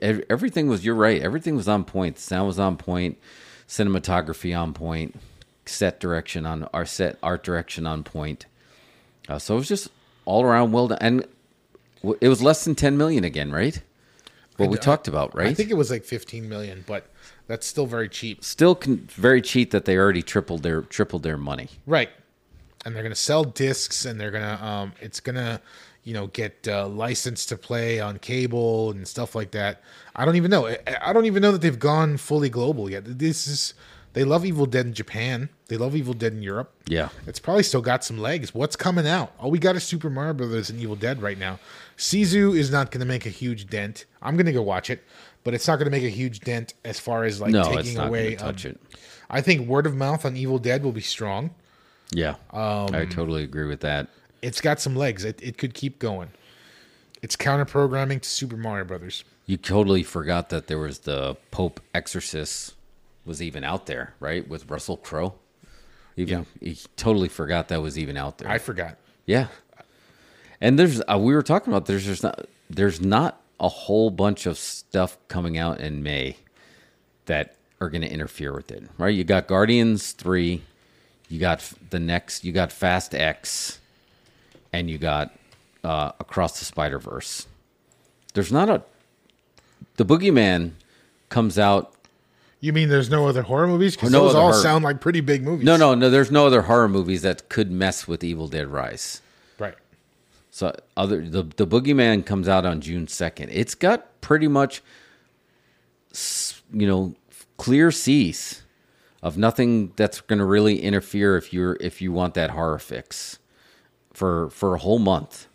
ev- 0.03 0.25
everything 0.29 0.68
was. 0.68 0.85
You're 0.85 0.94
right. 0.94 1.21
Everything 1.23 1.55
was 1.57 1.68
on 1.68 1.85
point. 1.85 2.16
The 2.16 2.23
sound 2.23 2.47
was 2.49 2.59
on 2.59 2.77
point. 2.77 3.18
Cinematography 3.68 4.59
on 4.59 4.73
point. 4.75 5.14
Set 5.66 6.01
direction 6.01 6.47
on 6.47 6.64
our 6.73 6.87
set 6.87 7.18
art 7.23 7.42
direction 7.44 7.87
on 7.87 8.03
point. 8.03 8.47
Uh, 9.29 9.38
so 9.38 9.55
it 9.55 9.59
was 9.59 9.68
just 9.68 9.88
all 10.25 10.42
around 10.42 10.73
well 10.73 10.88
done, 10.88 10.99
and 11.03 11.25
it 12.21 12.29
was 12.29 12.40
less 12.42 12.64
than 12.64 12.75
ten 12.75 12.97
million 12.97 13.23
again, 13.25 13.53
right? 13.53 13.81
What 14.57 14.71
we 14.71 14.79
I- 14.79 14.81
talked 14.81 15.07
about, 15.09 15.37
right? 15.37 15.49
I 15.49 15.55
think 15.55 15.71
it 15.71 15.75
was 15.75 15.90
like 15.90 16.05
15 16.05 16.49
million, 16.49 16.83
but 16.87 17.07
that's 17.48 17.66
still 17.66 17.87
very 17.87 18.08
cheap. 18.08 18.44
Still 18.44 18.76
con- 18.76 19.08
very 19.11 19.42
cheap 19.42 19.72
that 19.72 19.87
they 19.87 19.96
already 19.96 20.22
tripled 20.22 20.62
their 20.62 20.82
tripled 20.82 21.24
their 21.24 21.37
money. 21.37 21.68
Right. 21.87 22.11
And 22.84 22.94
they're 22.94 23.02
going 23.02 23.14
to 23.14 23.20
sell 23.20 23.42
discs 23.42 24.04
and 24.04 24.20
they're 24.20 24.30
going 24.30 24.44
to 24.44 24.64
um 24.64 24.92
it's 25.00 25.18
going 25.18 25.37
to 25.37 25.61
you 26.04 26.14
know 26.14 26.28
get 26.28 26.68
uh, 26.68 26.87
licensed 26.87 27.48
to 27.48 27.56
play 27.56 28.00
on 28.00 28.18
cable 28.18 28.92
and 28.92 29.08
stuff 29.08 29.34
like 29.34 29.50
that. 29.50 29.82
I 30.14 30.24
don't 30.24 30.37
even 30.37 30.50
know. 30.50 30.68
I, 30.68 30.78
I 31.02 31.12
don't 31.12 31.26
even 31.26 31.42
know 31.42 31.50
that 31.52 31.61
they've 31.61 31.78
gone 31.78 32.18
fully 32.18 32.50
global 32.50 32.88
yet. 32.88 33.02
This 33.04 33.48
is 33.48 33.74
they 34.14 34.24
love 34.24 34.44
Evil 34.44 34.66
Dead 34.66 34.87
in 34.87 34.94
Japan. 34.94 35.48
They 35.68 35.76
love 35.76 35.94
Evil 35.94 36.14
Dead 36.14 36.32
in 36.32 36.42
Europe. 36.42 36.72
Yeah. 36.87 37.11
It's 37.26 37.38
probably 37.38 37.62
still 37.62 37.82
got 37.82 38.04
some 38.04 38.18
legs. 38.18 38.54
What's 38.54 38.74
coming 38.74 39.06
out? 39.06 39.32
All 39.38 39.50
we 39.50 39.58
got 39.58 39.76
is 39.76 39.84
Super 39.84 40.08
Mario 40.08 40.32
Brothers 40.32 40.70
and 40.70 40.80
Evil 40.80 40.96
Dead 40.96 41.20
right 41.20 41.38
now. 41.38 41.58
Sisu 41.96 42.56
is 42.56 42.70
not 42.70 42.90
going 42.90 43.00
to 43.00 43.06
make 43.06 43.26
a 43.26 43.30
huge 43.30 43.68
dent. 43.68 44.06
I'm 44.22 44.37
going 44.37 44.46
to 44.46 44.52
go 44.52 44.62
watch 44.62 44.88
it, 44.88 45.04
but 45.48 45.54
it's 45.54 45.66
not 45.66 45.76
going 45.76 45.87
to 45.87 45.90
make 45.90 46.04
a 46.04 46.11
huge 46.11 46.40
dent 46.40 46.74
as 46.84 47.00
far 47.00 47.24
as 47.24 47.40
like 47.40 47.52
No, 47.52 47.62
taking 47.62 47.78
it's 47.78 47.94
not 47.94 48.08
away. 48.08 48.34
touch 48.34 48.66
um, 48.66 48.72
it. 48.72 48.80
I 49.30 49.40
think 49.40 49.66
word 49.66 49.87
of 49.87 49.96
mouth 49.96 50.26
on 50.26 50.37
Evil 50.37 50.58
Dead 50.58 50.84
will 50.84 50.92
be 50.92 51.00
strong. 51.00 51.54
Yeah, 52.11 52.34
Um, 52.52 52.94
I 52.94 53.06
totally 53.08 53.44
agree 53.44 53.66
with 53.66 53.80
that. 53.80 54.08
it's 54.42 54.61
got 54.61 54.78
some 54.78 54.94
legs. 54.94 55.24
It, 55.24 55.40
it 55.42 55.56
could 55.56 55.72
keep 55.72 55.98
going. 55.98 56.28
It's 57.22 57.34
counter 57.34 57.64
programming 57.64 58.20
to 58.20 58.28
Super 58.28 58.58
Mario 58.58 58.84
Brothers. 58.84 59.24
You 59.46 59.56
totally 59.56 60.02
forgot 60.02 60.50
that 60.50 60.66
there 60.66 60.78
was 60.78 60.98
the 60.98 61.38
Pope 61.50 61.80
Exorcist 61.94 62.74
was 63.24 63.40
even 63.40 63.64
out 63.64 63.87
there, 63.87 64.12
right? 64.20 64.46
With 64.46 64.70
Russell 64.70 64.98
Crowe. 64.98 65.32
Even 66.18 66.44
he 66.61 66.76
totally 66.98 67.28
forgot 67.28 67.68
that 67.68 67.80
was 67.80 67.98
even 67.98 68.18
out 68.18 68.37
there. 68.37 68.50
I 68.50 68.58
forgot. 68.58 68.98
Yeah. 69.24 69.46
And 70.61 70.78
there's 70.78 71.00
uh, 71.11 71.16
we 71.18 71.34
were 71.34 71.42
talking 71.42 71.72
about 71.72 71.87
there's 71.87 72.04
just 72.04 72.22
not 72.22 72.44
there's 72.68 73.00
not 73.00 73.40
a 73.61 73.68
whole 73.68 74.11
bunch 74.11 74.47
of 74.47 74.57
stuff 74.59 75.18
coming 75.29 75.59
out 75.59 75.81
in 75.81 76.03
May 76.03 76.37
that 77.27 77.57
are 77.81 77.88
going 77.90 78.03
to 78.03 78.11
interfere 78.11 78.53
with 78.53 78.71
it, 78.71 78.85
right? 78.99 79.14
You 79.14 79.25
got 79.25 79.47
Guardians 79.47 80.12
3, 80.12 80.62
you 81.29 81.38
got 81.40 81.73
the 81.90 81.99
next 82.01 82.44
you 82.44 82.53
got 82.53 82.73
Fast 82.73 83.14
X 83.14 83.79
and 84.73 84.88
you 84.90 84.99
got 84.99 85.33
uh, 85.85 86.12
Across 86.21 86.59
the 86.59 86.64
Spider-Verse. 86.64 87.47
There's 88.35 88.53
not 88.53 88.68
a 88.68 88.83
The 89.97 90.05
Boogeyman 90.05 90.73
comes 91.29 91.59
out 91.59 91.94
You 92.61 92.73
mean 92.73 92.88
there's 92.88 93.11
no 93.11 93.27
other 93.29 93.42
horror 93.42 93.66
movies? 93.68 93.94
Because 93.97 94.11
No 94.11 94.25
those 94.27 94.35
all 94.35 94.51
horror- 94.53 94.62
sound 94.62 94.85
like 94.85 95.01
pretty 95.01 95.21
big 95.21 95.42
movies. 95.42 95.64
No, 95.64 95.77
no, 95.77 95.94
no, 95.94 96.11
there's 96.11 96.31
no 96.31 96.47
other 96.47 96.62
horror 96.62 96.88
movies 96.88 97.23
that 97.23 97.49
could 97.49 97.71
mess 97.71 98.07
with 98.09 98.23
Evil 98.25 98.49
Dead 98.49 98.68
Rise. 98.68 99.21
So 100.59 100.75
other 100.97 101.23
the 101.23 101.44
the 101.44 101.68
Boogeyman 101.68 102.27
comes 102.27 102.49
out 102.49 102.66
on 102.66 102.81
June 102.81 103.07
second. 103.07 103.51
It's 103.53 103.77
got 103.77 104.21
pretty 104.21 104.49
much, 104.49 104.83
you 106.73 106.85
know, 106.85 107.14
clear 107.59 107.92
seas 107.92 108.64
of 109.23 109.38
nothing 109.38 109.92
that's 109.94 110.21
going 110.21 110.40
to 110.40 110.44
really 110.44 110.83
interfere 110.83 111.37
if 111.37 111.53
you're 111.53 111.77
if 111.81 112.03
you 112.03 112.11
want 112.11 112.35
that 112.35 112.51
horror 112.51 112.81
fix 112.81 113.38
for 114.12 114.51
for 114.51 114.75
a 114.75 114.81
whole 114.81 114.99
month. 114.99 115.47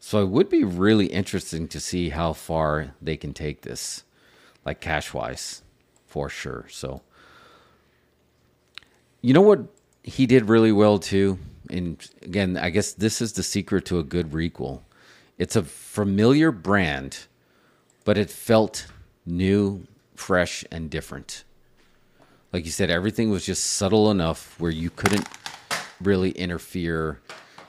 So 0.00 0.20
it 0.24 0.28
would 0.30 0.48
be 0.48 0.64
really 0.64 1.06
interesting 1.06 1.68
to 1.68 1.78
see 1.78 2.08
how 2.08 2.32
far 2.32 2.96
they 3.00 3.16
can 3.16 3.32
take 3.32 3.62
this, 3.62 4.02
like 4.64 4.80
cash 4.80 5.14
wise, 5.14 5.62
for 6.08 6.28
sure. 6.28 6.66
So, 6.68 7.02
you 9.20 9.34
know 9.34 9.40
what 9.40 9.60
he 10.02 10.26
did 10.26 10.48
really 10.48 10.72
well 10.72 10.98
too? 10.98 11.38
And 11.72 12.08
again, 12.22 12.56
I 12.56 12.70
guess 12.70 12.92
this 12.92 13.20
is 13.20 13.32
the 13.32 13.42
secret 13.42 13.84
to 13.86 13.98
a 13.98 14.04
good 14.04 14.30
requel. 14.30 14.82
It's 15.38 15.56
a 15.56 15.62
familiar 15.62 16.52
brand, 16.52 17.26
but 18.04 18.18
it 18.18 18.30
felt 18.30 18.86
new, 19.26 19.86
fresh, 20.14 20.64
and 20.70 20.90
different. 20.90 21.44
Like 22.52 22.66
you 22.66 22.70
said, 22.70 22.90
everything 22.90 23.30
was 23.30 23.46
just 23.46 23.64
subtle 23.64 24.10
enough 24.10 24.54
where 24.60 24.70
you 24.70 24.90
couldn't 24.90 25.26
really 26.00 26.32
interfere 26.32 27.18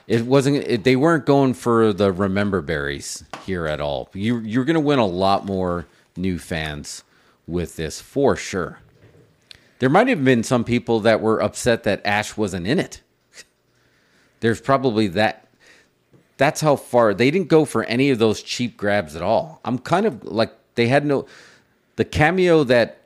it 0.06 0.26
wasn't. 0.26 0.56
It, 0.56 0.84
they 0.84 0.96
weren't 0.96 1.24
going 1.24 1.54
for 1.54 1.92
the 1.92 2.12
remember 2.12 2.60
berries 2.60 3.24
here 3.46 3.66
at 3.66 3.80
all. 3.80 4.10
You 4.12 4.38
you're 4.38 4.64
going 4.64 4.74
to 4.74 4.80
win 4.80 4.98
a 4.98 5.06
lot 5.06 5.46
more 5.46 5.86
new 6.16 6.38
fans 6.38 7.04
with 7.46 7.76
this 7.76 8.00
for 8.00 8.36
sure. 8.36 8.80
There 9.78 9.88
might 9.88 10.08
have 10.08 10.24
been 10.24 10.42
some 10.42 10.64
people 10.64 11.00
that 11.00 11.20
were 11.20 11.42
upset 11.42 11.82
that 11.84 12.04
Ash 12.04 12.36
wasn't 12.36 12.66
in 12.66 12.78
it. 12.78 13.00
There's 14.44 14.60
probably 14.60 15.06
that. 15.08 15.48
That's 16.36 16.60
how 16.60 16.76
far 16.76 17.14
they 17.14 17.30
didn't 17.30 17.48
go 17.48 17.64
for 17.64 17.82
any 17.84 18.10
of 18.10 18.18
those 18.18 18.42
cheap 18.42 18.76
grabs 18.76 19.16
at 19.16 19.22
all. 19.22 19.58
I'm 19.64 19.78
kind 19.78 20.04
of 20.04 20.22
like 20.22 20.52
they 20.74 20.86
had 20.86 21.06
no. 21.06 21.24
The 21.96 22.04
cameo 22.04 22.62
that 22.64 22.98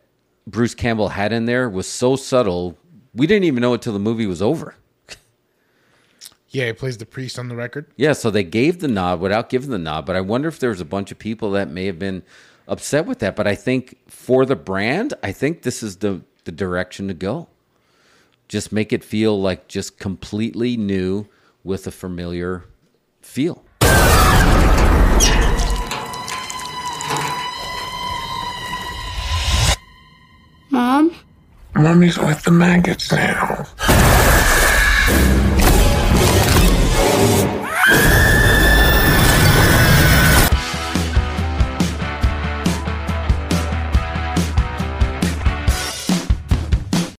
Bruce 0.48 0.74
Campbell 0.74 1.10
had 1.10 1.32
in 1.32 1.46
there 1.46 1.68
was 1.68 1.86
so 1.86 2.16
subtle. 2.16 2.76
We 3.14 3.28
didn't 3.28 3.44
even 3.44 3.60
know 3.60 3.72
it 3.74 3.82
till 3.82 3.92
the 3.92 4.00
movie 4.00 4.26
was 4.26 4.42
over. 4.42 4.74
Yeah, 6.48 6.66
he 6.66 6.72
plays 6.72 6.98
the 6.98 7.06
priest 7.06 7.38
on 7.38 7.46
the 7.46 7.54
record. 7.54 7.86
Yeah, 7.94 8.14
so 8.14 8.32
they 8.32 8.42
gave 8.42 8.80
the 8.80 8.88
nod 8.88 9.20
without 9.20 9.48
giving 9.48 9.70
the 9.70 9.78
nod, 9.78 10.06
but 10.06 10.16
I 10.16 10.20
wonder 10.20 10.48
if 10.48 10.58
there 10.58 10.70
was 10.70 10.80
a 10.80 10.84
bunch 10.84 11.12
of 11.12 11.20
people 11.20 11.52
that 11.52 11.70
may 11.70 11.86
have 11.86 12.00
been 12.00 12.24
upset 12.66 13.06
with 13.06 13.20
that. 13.20 13.36
But 13.36 13.46
I 13.46 13.54
think 13.54 13.96
for 14.08 14.44
the 14.44 14.56
brand, 14.56 15.14
I 15.22 15.30
think 15.30 15.62
this 15.62 15.84
is 15.84 15.98
the 15.98 16.20
the 16.42 16.50
direction 16.50 17.06
to 17.06 17.14
go. 17.14 17.46
Just 18.48 18.72
make 18.72 18.94
it 18.94 19.04
feel 19.04 19.38
like 19.38 19.68
just 19.68 19.98
completely 19.98 20.74
new 20.78 21.26
with 21.62 21.86
a 21.86 21.90
familiar 21.90 22.64
feel. 23.20 23.62
Mom? 30.70 31.14
Mommy's 31.74 32.18
with 32.18 32.42
the 32.44 32.50
maggots 32.50 33.12
now. 33.12 33.66